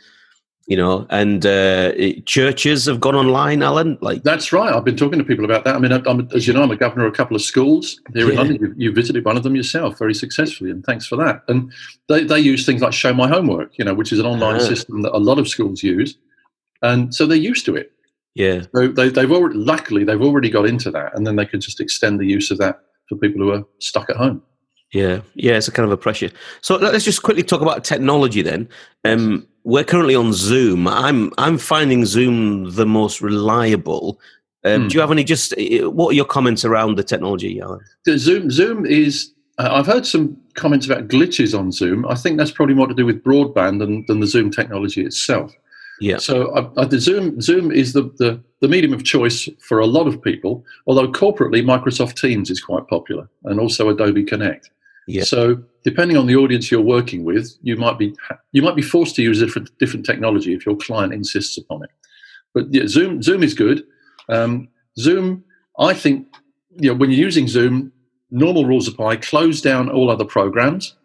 you 0.67 0.77
know, 0.77 1.07
and 1.11 1.45
uh, 1.45 1.93
churches 2.25 2.87
have 2.87 3.01
gone 3.01 3.17
online, 3.17 3.63
Alan. 3.63 3.99
Like 4.01 4.23
that's 4.23 4.53
right. 4.53 4.73
I've 4.73 4.85
been 4.85 4.97
talking 4.97 5.19
to 5.19 5.25
people 5.25 5.45
about 5.45 5.65
that. 5.65 5.75
I 5.75 5.79
mean, 5.79 5.93
I'm, 5.93 6.29
as 6.35 6.47
you 6.47 6.53
know, 6.53 6.63
I'm 6.63 6.71
a 6.71 6.77
governor 6.77 7.07
of 7.07 7.13
a 7.13 7.17
couple 7.17 7.35
of 7.35 7.43
schools 7.43 8.01
here 8.15 8.27
yeah. 8.27 8.31
in 8.31 8.37
London. 8.37 8.59
You, 8.61 8.75
you, 8.77 8.93
visited 8.93 9.25
one 9.25 9.37
of 9.37 9.43
them 9.43 9.57
yourself 9.57 9.99
very 9.99 10.15
successfully, 10.15 10.71
and 10.71 10.85
thanks 10.85 11.07
for 11.07 11.17
that. 11.17 11.43
And 11.49 11.73
they, 12.09 12.25
they 12.25 12.39
use 12.39 12.65
things 12.65 12.81
like 12.81 12.93
Show 12.93 13.13
My 13.13 13.29
Homework, 13.29 13.77
you 13.77 13.85
know, 13.85 13.95
which 13.95 14.13
is 14.13 14.21
an 14.21 14.27
online 14.27 14.57
uh-huh. 14.57 14.67
system 14.67 15.03
that 15.03 15.13
a 15.13 15.19
lot 15.19 15.39
of 15.39 15.49
schools 15.49 15.83
use, 15.83 16.17
and 16.81 17.15
so 17.15 17.27
they're 17.27 17.37
used 17.37 17.67
to 17.67 17.75
it. 17.75 17.93
Yeah. 18.35 18.63
So 18.75 18.89
they, 18.89 19.09
they've 19.09 19.31
already, 19.31 19.57
luckily, 19.57 20.05
they've 20.05 20.23
already 20.23 20.49
got 20.49 20.67
into 20.67 20.91
that, 20.93 21.17
and 21.17 21.27
then 21.27 21.37
they 21.37 21.47
can 21.47 21.61
just 21.61 21.81
extend 21.81 22.21
the 22.21 22.27
use 22.27 22.51
of 22.51 22.59
that 22.59 22.81
for 23.09 23.17
people 23.17 23.43
who 23.43 23.53
are 23.53 23.65
stuck 23.79 24.09
at 24.11 24.17
home. 24.17 24.43
Yeah, 24.93 25.23
yeah, 25.35 25.55
it's 25.55 25.69
a 25.69 25.73
kind 25.73 25.87
of 25.87 25.93
a 25.93 25.97
pressure. 25.97 26.31
So 26.61 26.77
let's 26.77 27.05
just 27.05 27.23
quickly 27.23 27.43
talk 27.43 27.63
about 27.63 27.83
technology 27.83 28.43
then. 28.43 28.69
Um, 29.05 29.49
we're 29.65 29.85
currently 29.85 30.15
on 30.15 30.33
Zoom. 30.33 30.89
I'm 30.89 31.33
I'm 31.39 31.59
finding 31.59 32.05
Zoom 32.05 32.71
the 32.75 32.87
most 32.87 33.21
reliable. 33.21 34.19
Um, 34.65 34.83
hmm. 34.83 34.89
Do 34.89 34.95
you 34.95 35.01
have 35.01 35.11
any 35.11 35.25
just 35.25 35.55
what 35.59 36.11
are 36.11 36.15
your 36.15 36.25
comments 36.25 36.65
around 36.65 36.97
the 36.97 37.05
technology, 37.05 37.61
Alan? 37.61 37.81
Zoom 38.07 38.51
Zoom 38.51 38.87
is. 38.87 39.33
Uh, 39.59 39.69
I've 39.73 39.87
heard 39.87 40.07
some 40.07 40.37
comments 40.55 40.87
about 40.87 41.09
glitches 41.09 41.57
on 41.57 41.73
Zoom. 41.73 42.07
I 42.07 42.15
think 42.15 42.39
that's 42.39 42.51
probably 42.51 42.75
more 42.75 42.87
to 42.87 42.95
do 42.95 43.05
with 43.05 43.23
broadband 43.23 43.81
than, 43.81 44.05
than 44.09 44.21
the 44.21 44.27
Zoom 44.27 44.51
technology 44.51 45.05
itself. 45.05 45.55
Yeah. 46.01 46.17
So 46.17 46.47
uh, 46.47 46.71
uh, 46.77 46.85
the 46.87 46.99
Zoom 46.99 47.41
Zoom 47.41 47.71
is 47.71 47.93
the, 47.93 48.05
the 48.19 48.43
the 48.61 48.69
medium 48.69 48.93
of 48.93 49.05
choice 49.05 49.49
for 49.61 49.79
a 49.79 49.87
lot 49.87 50.07
of 50.07 50.23
people. 50.23 50.65
Although 50.87 51.13
corporately, 51.13 51.63
Microsoft 51.63 52.19
Teams 52.21 52.51
is 52.51 52.61
quite 52.61 52.89
popular, 52.89 53.29
and 53.45 53.61
also 53.61 53.89
Adobe 53.89 54.25
Connect. 54.25 54.71
Yeah. 55.07 55.25
So 55.25 55.63
depending 55.85 56.17
on 56.17 56.27
the 56.27 56.37
audience 56.37 56.71
you're 56.71 56.81
working 56.81 57.25
with, 57.25 57.57
you 57.63 57.77
might 57.77 57.99
be 57.99 58.15
you 58.53 58.63
might 58.63 58.77
be 58.77 58.83
forced 58.83 59.17
to 59.17 59.23
use 59.23 59.41
different 59.41 59.71
different 59.79 60.07
technology 60.07 60.55
if 60.55 60.65
your 60.65 60.77
client 60.77 61.13
insists 61.13 61.59
upon 61.59 61.85
it. 61.85 61.91
But 62.55 62.73
yeah, 62.73 62.87
Zoom 62.87 63.23
Zoom 63.23 63.43
is 63.43 63.55
good. 63.55 63.85
Um, 64.29 64.69
Zoom, 64.99 65.45
I 65.79 65.95
think, 65.95 66.29
you 66.77 66.91
know, 66.91 66.97
when 66.97 67.11
you're 67.11 67.19
using 67.19 67.49
Zoom, 67.49 67.93
normal 68.31 68.67
rules 68.67 68.89
apply. 68.89 69.17
Close 69.17 69.61
down 69.61 69.91
all 69.91 70.11
other 70.11 70.25
programs. 70.25 70.97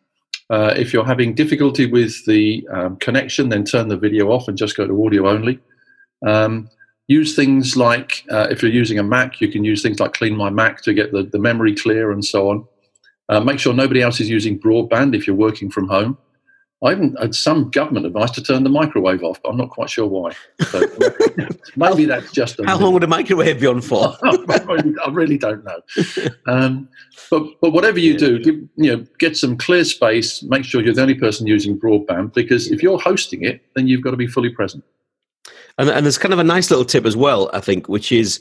Uh, 0.49 0.73
if 0.77 0.93
you're 0.93 1.05
having 1.05 1.33
difficulty 1.33 1.85
with 1.85 2.25
the 2.25 2.65
um, 2.71 2.95
connection, 2.97 3.49
then 3.49 3.65
turn 3.65 3.89
the 3.89 3.97
video 3.97 4.29
off 4.29 4.47
and 4.47 4.57
just 4.57 4.77
go 4.77 4.87
to 4.87 5.05
audio 5.05 5.27
only. 5.27 5.59
Um, 6.25 6.69
use 7.07 7.35
things 7.35 7.75
like, 7.75 8.23
uh, 8.31 8.47
if 8.49 8.61
you're 8.61 8.71
using 8.71 8.99
a 8.99 9.03
Mac, 9.03 9.41
you 9.41 9.49
can 9.49 9.63
use 9.63 9.81
things 9.81 9.99
like 9.99 10.13
Clean 10.13 10.35
My 10.35 10.49
Mac 10.49 10.81
to 10.83 10.93
get 10.93 11.11
the, 11.11 11.23
the 11.23 11.39
memory 11.39 11.75
clear 11.75 12.11
and 12.11 12.23
so 12.23 12.49
on. 12.49 12.65
Uh, 13.29 13.39
make 13.39 13.59
sure 13.59 13.73
nobody 13.73 14.01
else 14.01 14.19
is 14.19 14.29
using 14.29 14.59
broadband 14.59 15.15
if 15.15 15.27
you're 15.27 15.35
working 15.35 15.69
from 15.69 15.87
home. 15.87 16.17
I 16.83 16.91
even 16.91 17.15
had 17.19 17.33
some 17.33 17.71
government 17.71 18.05
advice 18.05 18.29
to 18.31 18.43
turn 18.43 18.63
the 18.63 18.69
microwave 18.69 19.23
off, 19.23 19.41
but 19.41 19.49
I'm 19.49 19.57
not 19.57 19.71
quite 19.71 19.89
sure 19.89 20.05
why. 20.05 20.33
So 20.67 20.83
maybe 21.75 22.05
that's 22.05 22.31
just. 22.31 22.59
How 22.63 22.77
long 22.77 22.93
would 22.93 23.03
a 23.03 23.07
microwave 23.07 23.59
be 23.59 23.65
on 23.65 23.81
for? 23.81 24.15
I 24.23 25.09
really 25.11 25.39
don't 25.39 25.63
know. 25.63 25.81
Um, 26.45 26.87
but 27.31 27.43
but 27.61 27.71
whatever 27.71 27.97
you 27.97 28.15
do, 28.15 28.37
give, 28.37 28.55
you 28.75 28.95
know, 28.95 29.05
get 29.17 29.35
some 29.35 29.57
clear 29.57 29.83
space. 29.85 30.43
Make 30.43 30.65
sure 30.65 30.83
you're 30.83 30.93
the 30.93 31.01
only 31.01 31.15
person 31.15 31.47
using 31.47 31.79
broadband 31.79 32.35
because 32.35 32.71
if 32.71 32.83
you're 32.83 32.99
hosting 32.99 33.43
it, 33.43 33.65
then 33.75 33.87
you've 33.87 34.03
got 34.03 34.11
to 34.11 34.17
be 34.17 34.27
fully 34.27 34.49
present. 34.49 34.83
And, 35.79 35.89
and 35.89 36.05
there's 36.05 36.19
kind 36.19 36.33
of 36.33 36.39
a 36.39 36.43
nice 36.43 36.69
little 36.69 36.85
tip 36.85 37.05
as 37.05 37.17
well, 37.17 37.49
I 37.53 37.59
think, 37.59 37.89
which 37.89 38.11
is 38.11 38.39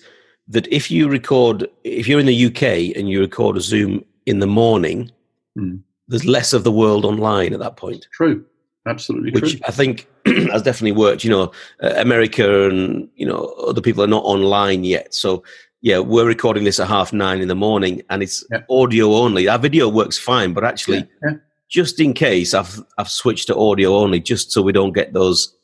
that 0.48 0.70
if 0.70 0.90
you 0.90 1.08
record, 1.08 1.68
if 1.84 2.06
you're 2.06 2.20
in 2.20 2.26
the 2.26 2.46
UK 2.46 2.96
and 2.96 3.08
you 3.08 3.20
record 3.20 3.56
a 3.56 3.60
Zoom 3.60 4.04
in 4.26 4.40
the 4.40 4.46
morning, 4.46 5.10
Hmm. 5.56 5.76
there's 6.08 6.24
less 6.26 6.52
of 6.52 6.64
the 6.64 6.72
world 6.72 7.04
online 7.04 7.52
at 7.54 7.60
that 7.60 7.76
point. 7.76 8.06
True, 8.12 8.44
absolutely 8.86 9.30
which 9.30 9.52
true. 9.52 9.60
I 9.66 9.70
think 9.70 10.06
has 10.26 10.62
definitely 10.62 10.92
worked. 10.92 11.24
You 11.24 11.30
know, 11.30 11.52
uh, 11.82 11.94
America 11.96 12.68
and 12.68 13.08
you 13.16 13.26
know 13.26 13.46
other 13.66 13.80
people 13.80 14.02
are 14.04 14.08
not 14.08 14.24
online 14.24 14.84
yet, 14.84 15.14
so 15.14 15.42
yeah, 15.82 15.98
we're 16.00 16.26
recording 16.26 16.64
this 16.64 16.80
at 16.80 16.88
half 16.88 17.12
nine 17.12 17.40
in 17.40 17.48
the 17.48 17.54
morning, 17.54 18.02
and 18.10 18.22
it's 18.22 18.44
Yeah. 18.50 18.62
audio 18.68 19.14
only. 19.14 19.48
Our 19.48 19.58
video 19.58 19.88
works 19.88 20.18
fine, 20.18 20.52
but 20.52 20.64
actually, 20.64 20.98
Yeah, 20.98 21.04
yeah. 21.30 21.36
just 21.68 22.00
in 22.00 22.12
case, 22.12 22.52
I've 22.54 22.82
I've 22.98 23.10
switched 23.10 23.46
to 23.48 23.56
audio 23.56 23.96
only, 23.96 24.20
just 24.20 24.52
so 24.52 24.62
we 24.62 24.72
don't 24.72 24.92
get 24.92 25.12
those, 25.12 25.54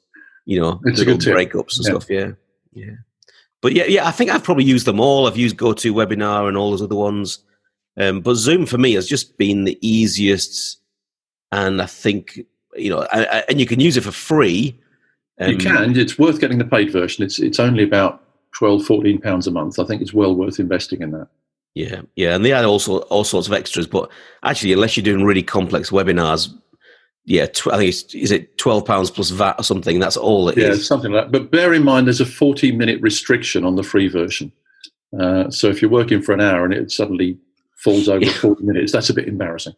you 0.46 0.58
know, 0.60 0.80
It's 0.84 0.98
little 1.00 1.16
breakups 1.18 1.76
and 1.76 1.84
stuff. 1.86 2.06
Yeah, 2.08 2.32
yeah. 2.72 2.96
But 3.60 3.74
yeah, 3.74 3.84
yeah, 3.86 4.06
I 4.08 4.10
think 4.10 4.30
I've 4.30 4.42
probably 4.44 4.64
used 4.64 4.86
them 4.86 4.98
all. 5.00 5.26
I've 5.26 5.36
used 5.36 5.56
GoToWebinar 5.56 6.48
and 6.48 6.56
all 6.56 6.70
those 6.70 6.82
other 6.82 6.96
ones. 6.96 7.38
Um, 7.98 8.20
but 8.20 8.36
Zoom 8.36 8.66
for 8.66 8.78
me 8.78 8.92
has 8.94 9.06
just 9.06 9.36
been 9.36 9.64
the 9.64 9.78
easiest, 9.86 10.80
and 11.50 11.80
I 11.82 11.86
think 11.86 12.40
you 12.76 12.88
know, 12.90 13.06
I, 13.12 13.24
I- 13.24 13.44
and 13.48 13.60
you 13.60 13.66
can 13.66 13.80
use 13.80 13.96
it 13.96 14.04
for 14.04 14.12
free. 14.12 14.78
you 15.40 15.46
Um, 15.46 15.58
can. 15.58 15.96
It's 15.98 16.18
worth 16.18 16.40
getting 16.40 16.58
the 16.58 16.64
paid 16.64 16.90
version. 16.90 17.24
It's 17.24 17.38
it's 17.38 17.60
only 17.60 17.84
about 17.84 18.22
12, 18.54 18.84
14 18.84 19.20
pounds 19.20 19.46
a 19.46 19.50
month. 19.50 19.78
I 19.78 19.84
think 19.84 20.00
it's 20.02 20.14
well 20.14 20.34
worth 20.34 20.58
investing 20.58 21.02
in 21.02 21.10
that. 21.12 21.28
Yeah, 21.74 22.02
yeah, 22.16 22.34
and 22.34 22.44
they 22.44 22.50
had 22.50 22.64
also 22.64 22.98
all 23.02 23.24
sorts 23.24 23.46
of 23.46 23.52
extras. 23.54 23.86
But 23.86 24.10
actually, 24.42 24.72
unless 24.72 24.96
you're 24.96 25.04
doing 25.04 25.24
really 25.24 25.42
complex 25.42 25.90
webinars, 25.90 26.52
yeah, 27.24 27.46
tw- 27.46 27.68
I 27.68 27.76
think 27.78 27.88
it's 27.90 28.14
is 28.14 28.30
it 28.30 28.56
twelve 28.58 28.84
pounds 28.86 29.10
plus 29.10 29.30
VAT 29.30 29.56
or 29.58 29.64
something. 29.64 29.98
That's 29.98 30.16
all 30.16 30.48
it 30.48 30.56
is. 30.58 30.78
Yeah, 30.78 30.82
something 30.84 31.12
like 31.12 31.24
that. 31.26 31.32
But 31.32 31.50
bear 31.50 31.72
in 31.74 31.84
mind, 31.84 32.06
there's 32.06 32.20
a 32.20 32.26
40 32.26 32.72
minute 32.72 33.00
restriction 33.02 33.64
on 33.64 33.76
the 33.76 33.82
free 33.82 34.08
version. 34.08 34.50
Uh, 35.18 35.50
so 35.50 35.68
if 35.68 35.80
you're 35.82 35.90
working 35.90 36.20
for 36.22 36.32
an 36.32 36.40
hour 36.40 36.64
and 36.64 36.72
it 36.74 36.90
suddenly 36.90 37.38
falls 37.82 38.08
over 38.08 38.24
40 38.24 38.64
minutes, 38.64 38.92
that's 38.92 39.10
a 39.10 39.14
bit 39.14 39.26
embarrassing. 39.28 39.74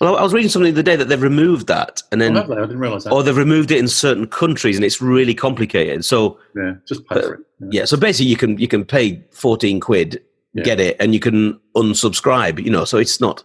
Well, 0.00 0.16
I 0.16 0.22
was 0.22 0.32
reading 0.32 0.48
something 0.50 0.72
the 0.74 0.80
other 0.80 0.82
day 0.82 0.96
that 0.96 1.06
they've 1.08 1.20
removed 1.22 1.66
that, 1.68 2.02
and 2.12 2.20
Oh, 2.22 2.24
then 2.24 2.34
have 2.36 2.48
they? 2.48 2.54
I 2.56 2.60
didn't 2.60 2.78
realise 2.78 3.04
that. 3.04 3.12
or 3.12 3.22
they've 3.22 3.36
removed 3.36 3.70
it 3.70 3.78
in 3.78 3.88
certain 3.88 4.26
countries, 4.26 4.76
and 4.76 4.84
it's 4.84 5.00
really 5.00 5.34
complicated. 5.34 6.04
So 6.04 6.38
yeah, 6.56 6.74
just 6.86 7.06
pay 7.08 7.20
for 7.22 7.34
it. 7.34 7.40
Yeah. 7.60 7.68
yeah, 7.80 7.84
so 7.86 7.96
basically, 7.96 8.30
you 8.30 8.36
can 8.36 8.58
you 8.58 8.68
can 8.68 8.84
pay 8.84 9.24
fourteen 9.32 9.80
quid, 9.80 10.22
Yeah. 10.54 10.62
get 10.64 10.80
it, 10.80 10.96
and 11.00 11.12
you 11.14 11.20
can 11.20 11.58
unsubscribe. 11.76 12.62
You 12.64 12.70
know, 12.70 12.84
so 12.84 12.98
it's 12.98 13.20
not 13.20 13.42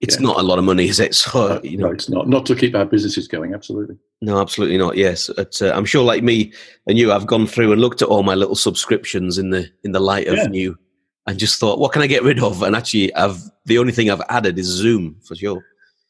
it's 0.00 0.16
Yeah. 0.16 0.22
not 0.26 0.40
a 0.40 0.42
lot 0.42 0.58
of 0.58 0.64
money, 0.64 0.88
is 0.88 0.98
it? 0.98 1.14
So 1.22 1.60
you 1.62 1.76
know, 1.76 1.86
no, 1.86 1.92
it's 1.92 2.08
not. 2.08 2.28
Not 2.28 2.44
to 2.46 2.56
keep 2.56 2.74
our 2.74 2.84
businesses 2.84 3.28
going, 3.28 3.54
absolutely. 3.54 3.96
No, 4.20 4.40
absolutely 4.40 4.78
not. 4.78 4.96
Yes, 4.96 5.30
But, 5.36 5.60
uh, 5.62 5.72
I'm 5.74 5.84
sure, 5.84 6.04
like 6.04 6.22
me 6.22 6.52
and 6.86 6.96
you, 6.98 7.10
I've 7.12 7.26
gone 7.26 7.46
through 7.46 7.72
and 7.72 7.80
looked 7.80 8.02
at 8.02 8.08
all 8.08 8.22
my 8.22 8.34
little 8.36 8.54
subscriptions 8.56 9.38
in 9.38 9.50
the 9.50 9.68
in 9.84 9.92
the 9.92 10.00
light 10.00 10.26
of 10.26 10.36
Yeah. 10.36 10.46
new, 10.46 10.78
and 11.26 11.38
just 11.38 11.58
thought, 11.60 11.78
what 11.78 11.92
can 11.92 12.02
I 12.02 12.06
get 12.06 12.22
rid 12.22 12.42
of? 12.42 12.62
And 12.62 12.74
actually, 12.74 13.14
I've 13.14 13.38
the 13.66 13.78
only 13.78 13.92
thing 13.92 14.10
I've 14.10 14.22
added 14.28 14.58
is 14.58 14.66
Zoom 14.66 15.16
for 15.22 15.34
sure. 15.36 15.64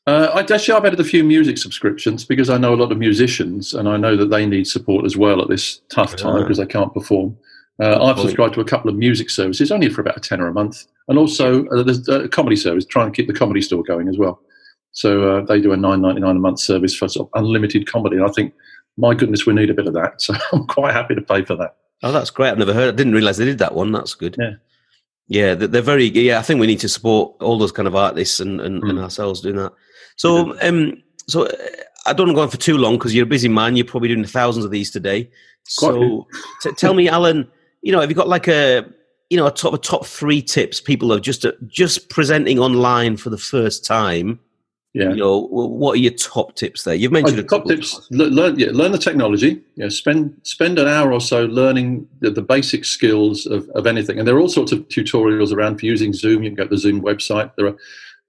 Uh, 0.06 0.28
I, 0.34 0.40
actually, 0.40 0.74
I've 0.74 0.84
added 0.84 0.98
a 1.00 1.04
few 1.04 1.22
music 1.22 1.58
subscriptions 1.58 2.24
because 2.24 2.50
I 2.50 2.58
know 2.58 2.74
a 2.74 2.80
lot 2.82 2.90
of 2.90 2.98
musicians 2.98 3.72
and 3.74 3.88
I 3.88 3.96
know 3.96 4.16
that 4.16 4.30
they 4.30 4.46
need 4.46 4.66
support 4.66 5.04
as 5.04 5.16
well 5.16 5.40
at 5.40 5.48
this 5.48 5.80
tough 5.90 6.16
time 6.16 6.36
Ah. 6.36 6.42
because 6.42 6.58
they 6.58 6.66
can't 6.66 6.92
perform. 6.92 7.36
Uh, 7.80 8.02
I've 8.04 8.18
subscribed 8.18 8.54
to 8.54 8.60
a 8.60 8.64
couple 8.64 8.90
of 8.90 8.96
music 8.96 9.30
services, 9.30 9.70
only 9.72 9.88
for 9.88 10.00
about 10.02 10.16
a 10.16 10.20
tenner 10.20 10.46
a 10.46 10.52
month, 10.52 10.84
and 11.08 11.18
also 11.18 11.66
uh, 11.68 11.82
there's 11.82 12.06
a 12.08 12.28
comedy 12.28 12.56
service, 12.56 12.84
trying 12.84 13.10
to 13.10 13.16
keep 13.16 13.26
the 13.28 13.32
comedy 13.38 13.60
store 13.62 13.82
going 13.82 14.08
as 14.08 14.18
well. 14.18 14.40
So 14.92 15.38
uh, 15.38 15.44
they 15.44 15.60
do 15.60 15.72
a 15.72 15.76
nine 15.76 16.00
ninety 16.02 16.20
nine 16.20 16.36
a 16.36 16.40
month 16.40 16.60
service 16.60 16.94
for 16.94 17.08
sort 17.08 17.28
of 17.32 17.40
unlimited 17.42 17.86
comedy, 17.90 18.16
and 18.16 18.24
I 18.26 18.28
think, 18.32 18.52
my 18.98 19.14
goodness, 19.14 19.46
we 19.46 19.54
need 19.54 19.70
a 19.70 19.74
bit 19.74 19.86
of 19.86 19.94
that. 19.94 20.14
So 20.20 20.34
I'm 20.52 20.66
quite 20.66 20.92
happy 20.92 21.14
to 21.14 21.22
pay 21.22 21.44
for 21.44 21.56
that. 21.56 21.76
Oh, 22.02 22.12
that's 22.12 22.30
great. 22.30 22.50
I've 22.50 22.58
never 22.58 22.74
heard. 22.74 22.92
I 22.92 22.96
didn't 22.96 23.14
realize 23.14 23.36
they 23.38 23.44
did 23.46 23.58
that 23.58 23.74
one. 23.74 23.90
That's 23.92 24.14
good. 24.14 24.36
Yeah. 24.38 24.54
Yeah, 25.28 25.54
they- 25.54 25.66
they're 25.66 25.82
very. 25.82 26.06
Yeah, 26.06 26.38
I 26.38 26.42
think 26.42 26.60
we 26.60 26.66
need 26.66 26.80
to 26.80 26.88
support 26.88 27.34
all 27.40 27.58
those 27.58 27.72
kind 27.72 27.88
of 27.88 27.94
artists 27.96 28.40
and 28.40 28.60
and, 28.60 28.82
and 28.82 28.98
Mm. 28.98 29.02
ourselves 29.02 29.40
doing 29.40 29.56
that. 29.56 29.72
So, 30.16 30.56
um, 30.62 31.02
so 31.28 31.46
uh, 31.46 31.52
I 32.06 32.12
don't 32.12 32.26
want 32.28 32.30
to 32.30 32.38
go 32.38 32.42
on 32.42 32.48
for 32.50 32.56
too 32.58 32.76
long 32.76 32.96
because 32.98 33.14
you're 33.14 33.24
a 33.24 33.26
busy 33.36 33.48
man. 33.48 33.76
You're 33.76 33.86
probably 33.86 34.08
doing 34.08 34.24
thousands 34.24 34.64
of 34.64 34.70
these 34.70 34.90
today. 34.90 35.30
So, 35.64 36.26
t- 36.62 36.72
tell 36.72 36.94
me, 36.94 37.08
Alan. 37.08 37.48
You 37.82 37.92
know, 37.92 38.00
have 38.00 38.10
you 38.10 38.16
got 38.16 38.28
like 38.28 38.46
a 38.48 38.84
you 39.30 39.36
know 39.36 39.46
a 39.46 39.50
top 39.50 39.74
a 39.74 39.78
top 39.78 40.04
three 40.06 40.42
tips 40.42 40.80
people 40.80 41.12
are 41.12 41.18
just 41.20 41.44
uh, 41.44 41.52
just 41.66 42.10
presenting 42.10 42.58
online 42.58 43.16
for 43.16 43.30
the 43.30 43.38
first 43.38 43.84
time? 43.84 44.38
Yeah. 44.94 45.10
You 45.10 45.16
know, 45.16 45.38
what 45.48 45.92
are 45.94 46.00
your 46.00 46.12
top 46.12 46.54
tips 46.54 46.84
there? 46.84 46.94
You've 46.94 47.12
mentioned 47.12 47.38
Oh, 47.38 47.40
a 47.40 47.44
top 47.44 47.60
couple. 47.62 47.70
tips: 47.70 48.06
le- 48.10 48.24
learn, 48.26 48.58
yeah, 48.58 48.68
learn 48.72 48.92
the 48.92 48.98
technology. 48.98 49.62
Yeah, 49.76 49.88
spend 49.88 50.38
spend 50.42 50.78
an 50.78 50.86
hour 50.86 51.12
or 51.14 51.20
so 51.20 51.46
learning 51.46 52.06
the, 52.20 52.30
the 52.30 52.42
basic 52.42 52.84
skills 52.84 53.46
of, 53.46 53.66
of 53.70 53.86
anything. 53.86 54.18
And 54.18 54.28
there 54.28 54.36
are 54.36 54.40
all 54.40 54.50
sorts 54.50 54.70
of 54.70 54.80
tutorials 54.88 55.50
around 55.50 55.78
for 55.80 55.86
using 55.86 56.12
Zoom. 56.12 56.42
You 56.42 56.50
can 56.50 56.56
go 56.56 56.64
to 56.64 56.68
the 56.68 56.76
Zoom 56.76 57.00
website. 57.00 57.52
There 57.56 57.68
are 57.68 57.76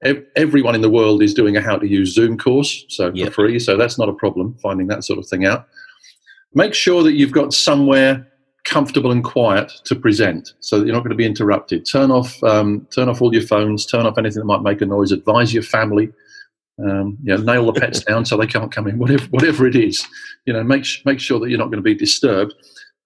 ev- 0.04 0.24
everyone 0.38 0.74
in 0.74 0.80
the 0.82 0.90
world 0.90 1.22
is 1.22 1.34
doing 1.34 1.58
a 1.58 1.62
how 1.62 1.76
to 1.78 1.86
use 1.86 2.14
Zoom 2.14 2.38
course, 2.38 2.86
so 2.88 3.12
for 3.26 3.32
free. 3.32 3.60
So 3.60 3.76
that's 3.76 3.98
not 3.98 4.08
a 4.08 4.14
problem 4.14 4.56
finding 4.62 4.88
that 4.88 5.04
sort 5.04 5.20
of 5.20 5.28
thing 5.28 5.46
out. 5.46 5.68
Make 6.54 6.74
sure 6.74 7.04
that 7.04 7.14
you've 7.14 7.34
got 7.34 7.54
somewhere 7.54 8.26
comfortable 8.64 9.12
and 9.12 9.22
quiet 9.22 9.70
to 9.84 9.96
present, 9.98 10.54
so 10.62 10.80
that 10.80 10.86
you're 10.86 10.96
not 10.96 11.02
going 11.04 11.10
to 11.10 11.18
be 11.18 11.26
interrupted. 11.26 11.86
Turn 11.86 12.10
off 12.10 12.42
um, 12.46 12.88
turn 12.90 13.10
off 13.10 13.22
all 13.22 13.34
your 13.34 13.44
phones. 13.44 13.86
Turn 13.86 14.06
off 14.06 14.18
anything 14.18 14.40
that 14.40 14.46
might 14.46 14.62
make 14.62 14.80
a 14.80 14.86
noise. 14.86 15.12
Advise 15.12 15.54
your 15.54 15.64
family 15.64 16.10
um, 16.80 17.18
you 17.24 17.36
know, 17.36 17.44
nail 17.44 17.72
the 17.72 17.80
pets 17.80 18.04
down 18.04 18.26
so 18.26 18.38
they 18.38 18.48
can't 18.48 18.72
come 18.72 18.88
in. 18.88 18.98
Whatever, 18.98 19.26
whatever 19.28 19.68
it 19.68 19.76
is, 19.76 20.06
you 20.46 20.54
know, 20.54 20.64
make 20.64 20.86
make 21.06 21.20
sure 21.20 21.40
that 21.40 21.50
you're 21.50 21.60
not 21.60 21.66
going 21.66 21.78
to 21.78 21.82
be 21.82 21.96
disturbed, 21.96 22.54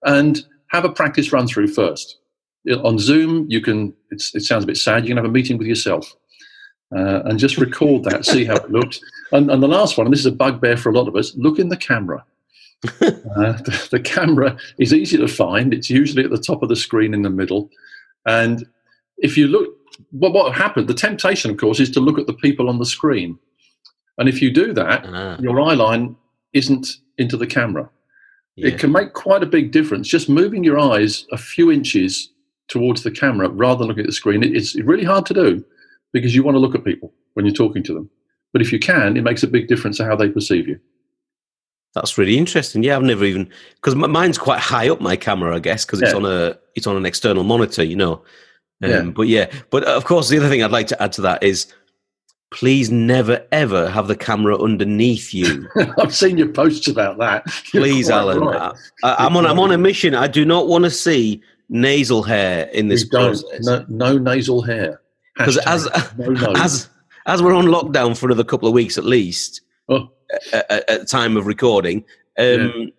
and 0.04 0.44
have 0.68 0.84
a 0.84 0.92
practice 0.92 1.32
run 1.32 1.46
through 1.46 1.68
first. 1.68 2.18
On 2.84 2.98
Zoom, 2.98 3.46
you 3.48 3.60
can. 3.60 3.94
It's, 4.10 4.34
it 4.34 4.42
sounds 4.42 4.64
a 4.64 4.66
bit 4.66 4.76
sad. 4.76 5.04
You 5.04 5.08
can 5.08 5.16
have 5.16 5.26
a 5.26 5.32
meeting 5.32 5.58
with 5.58 5.66
yourself, 5.66 6.14
uh, 6.96 7.22
and 7.24 7.38
just 7.38 7.58
record 7.58 8.04
that, 8.04 8.24
see 8.24 8.44
how 8.44 8.56
it 8.56 8.70
looks. 8.70 9.00
And, 9.32 9.50
and 9.50 9.62
the 9.62 9.68
last 9.68 9.98
one, 9.98 10.06
and 10.06 10.12
this 10.12 10.20
is 10.20 10.26
a 10.26 10.32
bugbear 10.32 10.76
for 10.76 10.88
a 10.88 10.94
lot 10.94 11.08
of 11.08 11.16
us: 11.16 11.34
look 11.36 11.58
in 11.58 11.68
the 11.68 11.76
camera. 11.76 12.24
Uh, 13.36 13.52
the, 13.52 13.88
the 13.92 14.00
camera 14.00 14.56
is 14.78 14.92
easy 14.94 15.16
to 15.16 15.28
find. 15.28 15.74
It's 15.74 15.90
usually 15.90 16.24
at 16.24 16.30
the 16.30 16.38
top 16.38 16.62
of 16.62 16.68
the 16.68 16.76
screen 16.76 17.12
in 17.12 17.22
the 17.22 17.30
middle, 17.30 17.70
and 18.26 18.66
if 19.18 19.36
you 19.36 19.48
look, 19.48 19.68
what 20.10 20.32
what 20.32 20.54
happened? 20.54 20.88
The 20.88 20.94
temptation, 20.94 21.50
of 21.50 21.56
course, 21.56 21.78
is 21.78 21.90
to 21.90 22.00
look 22.00 22.18
at 22.18 22.26
the 22.26 22.32
people 22.32 22.68
on 22.68 22.78
the 22.78 22.86
screen. 22.86 23.38
And 24.18 24.28
if 24.28 24.42
you 24.42 24.50
do 24.50 24.72
that, 24.72 25.04
Ah, 25.06 25.36
your 25.40 25.60
eye 25.60 25.74
line 25.74 26.16
isn't 26.52 26.96
into 27.18 27.36
the 27.36 27.46
camera. 27.46 27.88
yeah. 28.56 28.68
It 28.68 28.78
can 28.78 28.90
make 28.92 29.12
quite 29.12 29.42
a 29.42 29.46
big 29.46 29.70
difference. 29.70 30.08
Just 30.08 30.28
moving 30.28 30.64
your 30.64 30.78
eyes 30.78 31.24
a 31.32 31.38
few 31.38 31.70
inches 31.70 32.30
towards 32.68 33.02
the 33.02 33.10
camera 33.10 33.48
rather 33.48 33.78
than 33.78 33.88
looking 33.88 34.02
at 34.04 34.06
the 34.08 34.12
screen. 34.12 34.42
It's 34.42 34.74
really 34.76 35.04
hard 35.04 35.24
to 35.26 35.34
do 35.34 35.64
because 36.12 36.34
you 36.34 36.42
want 36.42 36.54
to 36.56 36.58
look 36.60 36.74
at 36.74 36.84
people 36.84 37.12
when 37.34 37.46
you're 37.46 37.54
talking 37.54 37.82
to 37.84 37.94
them. 37.94 38.10
But 38.52 38.62
if 38.62 38.72
you 38.72 38.78
can, 38.78 39.16
it 39.16 39.22
makes 39.22 39.42
a 39.42 39.46
big 39.46 39.68
difference 39.68 39.98
to 39.98 40.04
how 40.04 40.16
they 40.16 40.28
perceive 40.28 40.66
you. 40.68 40.78
That's 41.94 42.18
really 42.18 42.36
interesting. 42.38 42.82
Yeah, 42.82 42.96
I've 42.96 43.02
never 43.02 43.24
even 43.24 43.48
because 43.76 43.94
mine's 43.94 44.38
quite 44.38 44.60
high 44.60 44.88
up 44.90 45.00
my 45.00 45.16
camera, 45.16 45.54
I 45.54 45.58
guess, 45.58 45.84
because 45.84 46.02
it's 46.02 46.12
Yeah. 46.12 46.18
on 46.18 46.24
a 46.26 46.58
it's 46.74 46.86
on 46.86 46.96
an 46.96 47.06
external 47.06 47.44
monitor, 47.44 47.82
you 47.82 47.96
know. 47.96 48.22
Um, 48.82 48.90
Yeah. 48.90 49.02
But 49.02 49.28
yeah, 49.28 49.50
but 49.70 49.84
of 49.84 50.04
course, 50.04 50.28
the 50.28 50.38
other 50.38 50.48
thing 50.48 50.62
I'd 50.62 50.70
like 50.70 50.86
to 50.88 51.02
add 51.02 51.12
to 51.12 51.22
that 51.22 51.42
is 51.42 51.66
please 52.50 52.90
never 52.90 53.46
ever 53.52 53.90
have 53.90 54.08
the 54.08 54.16
camera 54.16 54.60
underneath 54.60 55.34
you. 55.34 55.68
I've 55.98 56.14
seen 56.14 56.38
your 56.38 56.48
posts 56.48 56.88
about 56.88 57.18
that. 57.18 57.44
You're 57.72 57.82
please, 57.82 58.10
Alan. 58.10 58.40
Right. 58.40 58.72
I, 59.04 59.26
am 59.26 59.36
on. 59.36 59.46
I'm 59.46 59.58
on 59.58 59.70
a 59.70 59.78
mission. 59.78 60.14
I 60.14 60.26
do 60.26 60.44
not 60.44 60.68
want 60.68 60.84
to 60.84 60.90
see 60.90 61.42
nasal 61.68 62.22
hair 62.22 62.68
in 62.68 62.88
this 62.88 63.04
process. 63.04 63.64
No, 63.64 63.84
no 63.88 64.18
nasal 64.18 64.62
hair. 64.62 65.00
Because 65.36 65.58
as 65.58 65.88
no 66.16 66.52
as 66.56 66.88
as 67.26 67.42
we're 67.42 67.54
on 67.54 67.66
lockdown 67.66 68.16
for 68.16 68.26
another 68.26 68.44
couple 68.44 68.66
of 68.66 68.74
weeks 68.74 68.98
at 68.98 69.04
least, 69.04 69.60
oh. 69.88 70.10
at, 70.52 70.70
at, 70.70 70.90
at, 70.90 71.08
time 71.08 71.36
of 71.36 71.46
recording, 71.46 71.98
um, 72.38 72.90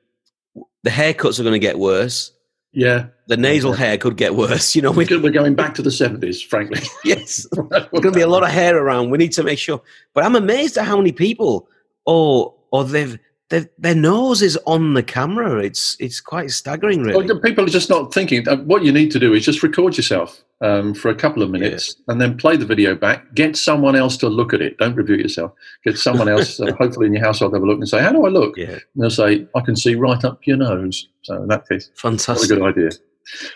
yeah. 0.55 0.61
the 0.83 0.89
haircuts 0.89 1.39
are 1.39 1.43
going 1.43 1.53
to 1.53 1.59
get 1.59 1.79
worse. 1.79 2.31
Yeah. 2.71 3.07
The 3.27 3.37
nasal 3.37 3.73
hair 3.73 3.97
could 3.97 4.17
get 4.17 4.35
worse. 4.35 4.75
You 4.75 4.81
know, 4.81 4.91
we're, 4.91 5.19
we're 5.19 5.31
going 5.31 5.55
back 5.55 5.73
to 5.75 5.81
the 5.81 5.89
70s, 5.89 6.45
frankly. 6.45 6.81
yes. 7.03 7.47
There's 7.51 7.87
going 7.89 8.01
to 8.03 8.11
be 8.11 8.21
a 8.21 8.27
lot 8.27 8.43
of 8.43 8.49
hair 8.49 8.77
around. 8.77 9.09
We 9.09 9.17
need 9.17 9.31
to 9.33 9.43
make 9.43 9.59
sure. 9.59 9.81
But 10.13 10.25
I'm 10.25 10.35
amazed 10.35 10.77
at 10.77 10.85
how 10.85 10.97
many 10.97 11.11
people, 11.11 11.67
or 12.05 12.53
or 12.71 12.83
they've 12.83 13.17
their, 13.49 13.67
their 13.79 13.95
nose 13.95 14.41
is 14.41 14.57
on 14.67 14.93
the 14.93 15.03
camera. 15.03 15.57
It's 15.63 15.97
it's 15.99 16.21
quite 16.21 16.51
staggering, 16.51 17.01
really. 17.01 17.25
Well, 17.25 17.39
people 17.39 17.65
are 17.65 17.69
just 17.69 17.89
not 17.89 18.13
thinking. 18.13 18.47
Uh, 18.47 18.57
what 18.57 18.83
you 18.83 18.91
need 18.91 19.11
to 19.11 19.19
do 19.19 19.33
is 19.33 19.43
just 19.45 19.63
record 19.63 19.97
yourself 19.97 20.43
um, 20.61 20.93
for 20.93 21.09
a 21.09 21.15
couple 21.15 21.41
of 21.41 21.49
minutes 21.49 21.95
yeah. 21.97 22.11
and 22.11 22.21
then 22.21 22.37
play 22.37 22.57
the 22.57 22.65
video 22.65 22.95
back. 22.95 23.33
Get 23.33 23.55
someone 23.55 23.95
else 23.95 24.17
to 24.17 24.29
look 24.29 24.53
at 24.53 24.61
it. 24.61 24.77
Don't 24.77 24.95
review 24.95 25.15
it 25.15 25.21
yourself. 25.21 25.53
Get 25.83 25.97
someone 25.97 26.27
else, 26.27 26.59
uh, 26.59 26.73
hopefully 26.79 27.07
in 27.07 27.13
your 27.13 27.23
household, 27.23 27.53
have 27.53 27.63
a 27.63 27.65
look 27.65 27.79
and 27.79 27.87
say, 27.87 28.01
"How 28.01 28.11
do 28.11 28.25
I 28.25 28.29
look?" 28.29 28.57
Yeah. 28.57 28.71
And 28.71 28.81
they'll 28.95 29.09
say, 29.09 29.47
"I 29.55 29.61
can 29.61 29.75
see 29.75 29.95
right 29.95 30.23
up 30.23 30.45
your 30.45 30.57
nose." 30.57 31.07
So 31.21 31.35
in 31.41 31.47
that 31.47 31.67
case, 31.67 31.89
fantastic. 31.95 32.51
a 32.51 32.55
good 32.55 32.63
idea. 32.63 32.89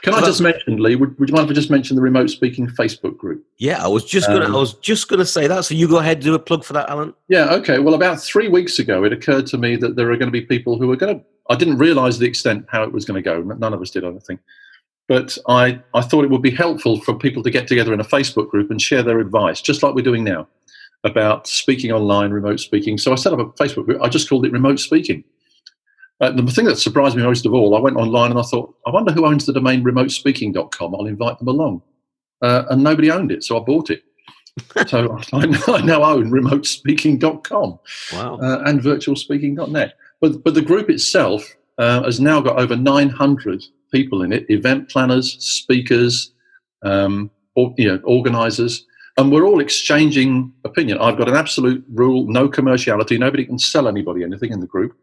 Can 0.03 0.13
I 0.13 0.21
just 0.21 0.39
mention, 0.39 0.77
Lee? 0.77 0.95
Would, 0.95 1.19
would, 1.19 1.29
you 1.29 1.35
mind 1.35 1.49
if 1.49 1.51
I 1.51 1.55
just 1.55 1.71
mention 1.71 1.95
the 1.95 2.01
remote 2.01 2.29
speaking 2.29 2.67
Facebook 2.67 3.17
group? 3.17 3.43
Yeah, 3.57 3.83
I 3.83 3.87
was 3.87 4.05
just 4.05 4.27
gonna. 4.27 4.45
Um, 4.45 4.55
I 4.55 4.59
was 4.59 4.75
just 4.75 5.07
gonna 5.07 5.25
say 5.25 5.47
that. 5.47 5.65
So 5.65 5.73
you 5.73 5.87
go 5.87 5.97
ahead, 5.97 6.17
and 6.17 6.25
do 6.25 6.35
a 6.35 6.39
plug 6.39 6.63
for 6.63 6.73
that, 6.73 6.89
Alan. 6.89 7.13
Yeah. 7.27 7.51
Okay. 7.55 7.79
Well, 7.79 7.95
about 7.95 8.21
three 8.21 8.47
weeks 8.47 8.77
ago, 8.79 9.03
it 9.03 9.11
occurred 9.11 9.47
to 9.47 9.57
me 9.57 9.75
that 9.77 9.95
there 9.95 10.11
are 10.11 10.17
going 10.17 10.31
to 10.31 10.31
be 10.31 10.41
people 10.41 10.77
who 10.77 10.91
are 10.91 10.95
going 10.95 11.19
to. 11.19 11.25
I 11.49 11.55
didn't 11.55 11.77
realise 11.77 12.19
the 12.19 12.27
extent 12.27 12.65
how 12.69 12.83
it 12.83 12.93
was 12.93 13.03
going 13.03 13.21
to 13.21 13.27
go. 13.27 13.41
None 13.41 13.73
of 13.73 13.81
us 13.81 13.89
did, 13.89 14.03
I 14.03 14.07
don't 14.07 14.23
think. 14.23 14.39
But 15.07 15.37
I, 15.47 15.81
I 15.93 16.01
thought 16.01 16.23
it 16.23 16.31
would 16.31 16.41
be 16.41 16.51
helpful 16.51 17.01
for 17.01 17.13
people 17.13 17.43
to 17.43 17.51
get 17.51 17.67
together 17.67 17.93
in 17.93 17.99
a 17.99 18.05
Facebook 18.05 18.49
group 18.49 18.71
and 18.71 18.81
share 18.81 19.03
their 19.03 19.19
advice, 19.19 19.61
just 19.61 19.83
like 19.83 19.95
we're 19.95 20.01
doing 20.01 20.23
now, 20.23 20.47
about 21.03 21.45
speaking 21.47 21.91
online, 21.91 22.31
remote 22.31 22.59
speaking. 22.59 22.97
So 22.97 23.11
I 23.11 23.15
set 23.15 23.33
up 23.33 23.39
a 23.39 23.45
Facebook 23.45 23.85
group. 23.85 24.01
I 24.01 24.07
just 24.07 24.29
called 24.29 24.45
it 24.45 24.51
Remote 24.51 24.79
Speaking. 24.79 25.23
Uh, 26.21 26.31
the 26.31 26.43
thing 26.51 26.65
that 26.65 26.77
surprised 26.77 27.17
me 27.17 27.23
most 27.23 27.45
of 27.45 27.53
all, 27.53 27.75
I 27.75 27.81
went 27.81 27.97
online 27.97 28.31
and 28.31 28.39
I 28.39 28.43
thought, 28.43 28.73
I 28.87 28.91
wonder 28.91 29.11
who 29.11 29.25
owns 29.25 29.45
the 29.45 29.51
domain 29.51 29.83
remotespeaking.com. 29.83 30.95
I'll 30.95 31.05
invite 31.05 31.37
them 31.39 31.49
along. 31.49 31.81
Uh, 32.41 32.63
and 32.69 32.81
nobody 32.81 33.11
owned 33.11 33.31
it, 33.31 33.43
so 33.43 33.59
I 33.59 33.63
bought 33.63 33.89
it. 33.89 34.03
so 34.87 35.17
I 35.33 35.45
now, 35.45 35.63
I 35.67 35.81
now 35.81 36.03
own 36.03 36.31
remotespeaking.com 36.31 37.79
wow. 38.13 38.37
uh, 38.37 38.63
and 38.65 38.79
virtualspeaking.net. 38.79 39.95
But, 40.21 40.43
but 40.43 40.53
the 40.53 40.61
group 40.61 40.89
itself 40.89 41.55
uh, 41.77 42.03
has 42.03 42.21
now 42.21 42.39
got 42.39 42.57
over 42.57 42.77
900 42.77 43.63
people 43.93 44.21
in 44.25 44.33
it 44.33 44.45
event 44.49 44.89
planners, 44.89 45.27
speakers, 45.39 46.33
um, 46.83 47.31
or, 47.55 47.73
you 47.77 47.87
know, 47.87 48.01
organizers. 48.03 48.85
And 49.17 49.31
we're 49.31 49.45
all 49.45 49.61
exchanging 49.61 50.51
opinion. 50.65 50.97
I've 50.97 51.17
got 51.17 51.29
an 51.29 51.35
absolute 51.35 51.85
rule 51.93 52.25
no 52.27 52.49
commerciality. 52.49 53.19
Nobody 53.19 53.45
can 53.45 53.59
sell 53.59 53.87
anybody 53.87 54.23
anything 54.23 54.51
in 54.51 54.59
the 54.59 54.67
group. 54.67 54.97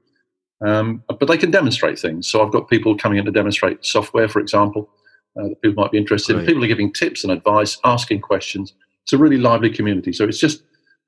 Um, 0.66 1.02
but 1.06 1.26
they 1.28 1.38
can 1.38 1.50
demonstrate 1.50 1.99
things. 1.99 2.28
So 2.28 2.44
I've 2.44 2.52
got 2.52 2.68
people 2.68 2.97
coming 2.97 3.18
in 3.18 3.25
to 3.25 3.30
demonstrate 3.30 3.87
software, 3.87 4.28
for 4.28 4.40
example, 4.40 4.90
uh, 5.38 5.49
that 5.49 5.62
people 5.62 5.82
might 5.82 5.92
be 5.92 5.99
interested 5.99 6.37
in. 6.37 6.44
People 6.44 6.64
are 6.64 6.75
giving 6.75 6.92
tips 6.92 7.25
and 7.25 7.32
advice, 7.32 7.78
asking 7.85 8.20
questions. 8.20 8.75
It's 9.04 9.14
a 9.14 9.18
really 9.18 9.38
lively 9.38 9.70
community. 9.70 10.12
So 10.12 10.25
it's 10.25 10.38
just, 10.38 10.59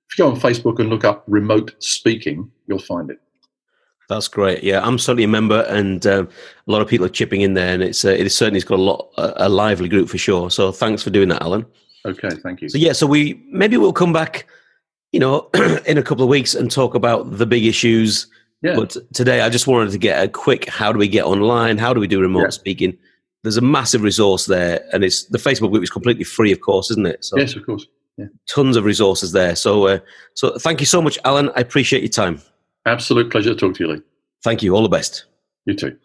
if 0.08 0.18
you 0.18 0.24
go 0.24 0.30
on 0.30 0.40
Facebook 0.40 0.78
and 0.78 0.88
look 0.88 1.04
up 1.04 1.24
remote 1.26 1.74
speaking, 1.80 2.50
you'll 2.66 2.78
find 2.78 3.10
it. 3.10 3.18
That's 4.08 4.28
great. 4.28 4.62
Yeah, 4.62 4.84
I'm 4.84 4.98
certainly 4.98 5.24
a 5.24 5.28
member, 5.28 5.62
and 5.68 6.06
uh, 6.06 6.26
a 6.66 6.70
lot 6.70 6.82
of 6.82 6.88
people 6.88 7.06
are 7.06 7.10
chipping 7.10 7.40
in 7.40 7.54
there, 7.54 7.72
and 7.72 7.82
it's 7.82 8.04
uh, 8.04 8.10
it 8.10 8.28
certainly 8.30 8.58
has 8.58 8.64
got 8.64 8.78
a 8.78 8.82
lot 8.82 9.08
a 9.16 9.48
lively 9.48 9.88
group 9.88 10.08
for 10.08 10.18
sure. 10.18 10.50
So 10.50 10.72
thanks 10.72 11.02
for 11.02 11.10
doing 11.10 11.28
that, 11.28 11.42
Alan. 11.42 11.64
Okay, 12.04 12.30
thank 12.42 12.60
you. 12.60 12.68
So 12.68 12.78
yeah, 12.78 12.92
so 12.92 13.06
we 13.06 13.42
maybe 13.48 13.76
we'll 13.76 13.92
come 13.92 14.12
back, 14.12 14.46
you 15.12 15.20
know, 15.20 15.48
in 15.86 15.98
a 15.98 16.02
couple 16.02 16.24
of 16.24 16.28
weeks 16.28 16.54
and 16.54 16.70
talk 16.70 16.94
about 16.94 17.38
the 17.38 17.46
big 17.46 17.64
issues 17.64 18.26
yeah. 18.62 18.76
But 18.76 18.96
today 19.12 19.40
I 19.40 19.50
just 19.50 19.66
wanted 19.66 19.90
to 19.90 19.98
get 19.98 20.22
a 20.24 20.28
quick 20.28 20.68
how 20.68 20.92
do 20.92 20.98
we 20.98 21.08
get 21.08 21.24
online? 21.24 21.78
How 21.78 21.92
do 21.92 22.00
we 22.00 22.06
do 22.06 22.20
remote 22.20 22.42
yeah. 22.42 22.50
speaking? 22.50 22.96
There's 23.42 23.56
a 23.56 23.62
massive 23.62 24.02
resource 24.02 24.46
there, 24.46 24.84
and 24.92 25.02
it's 25.02 25.24
the 25.26 25.38
Facebook 25.38 25.72
group 25.72 25.82
is 25.82 25.90
completely 25.90 26.22
free, 26.22 26.52
of 26.52 26.60
course, 26.60 26.92
isn't 26.92 27.06
it? 27.06 27.24
So 27.24 27.36
yes, 27.38 27.56
of 27.56 27.66
course. 27.66 27.86
Yeah. 28.16 28.26
Tons 28.46 28.76
of 28.76 28.84
resources 28.84 29.32
there. 29.32 29.56
So, 29.56 29.86
uh, 29.88 29.98
so 30.34 30.56
thank 30.58 30.78
you 30.78 30.86
so 30.86 31.02
much, 31.02 31.18
Alan. 31.24 31.50
I 31.56 31.60
appreciate 31.60 32.02
your 32.02 32.10
time. 32.10 32.40
Absolute 32.84 33.30
pleasure 33.30 33.50
to 33.50 33.56
talk 33.56 33.74
to 33.76 33.84
you, 33.84 33.92
Lee. 33.92 34.02
Thank 34.42 34.62
you. 34.62 34.74
All 34.74 34.82
the 34.82 34.88
best. 34.88 35.26
You 35.66 35.74
too. 35.74 35.96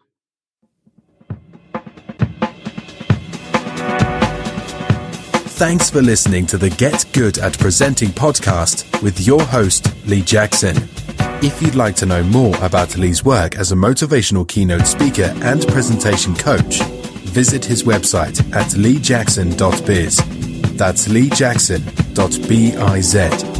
Thanks 5.58 5.90
for 5.90 6.04
listening 6.04 6.46
to 6.48 6.58
the 6.60 6.70
Get 6.70 7.06
Good 7.14 7.40
at 7.40 7.58
Presenting 7.58 8.10
podcast 8.10 9.02
with 9.02 9.26
your 9.26 9.42
host, 9.42 9.92
Lee 10.06 10.22
Jackson. 10.22 10.76
If 11.44 11.64
you'd 11.64 11.74
like 11.74 11.96
to 11.96 12.06
know 12.06 12.22
more 12.22 12.56
about 12.64 12.96
Lee's 12.96 13.26
work 13.26 13.56
as 13.56 13.72
a 13.72 13.76
motivational 13.76 14.48
keynote 14.48 14.86
speaker 14.86 15.34
and 15.42 15.68
presentation 15.68 16.36
coach, 16.36 16.84
visit 17.26 17.66
his 17.66 17.84
website 17.84 18.40
at 18.54 18.68
leejackson.biz. 18.68 20.18
That's 20.78 21.08
leejackson.biz. 21.08 23.57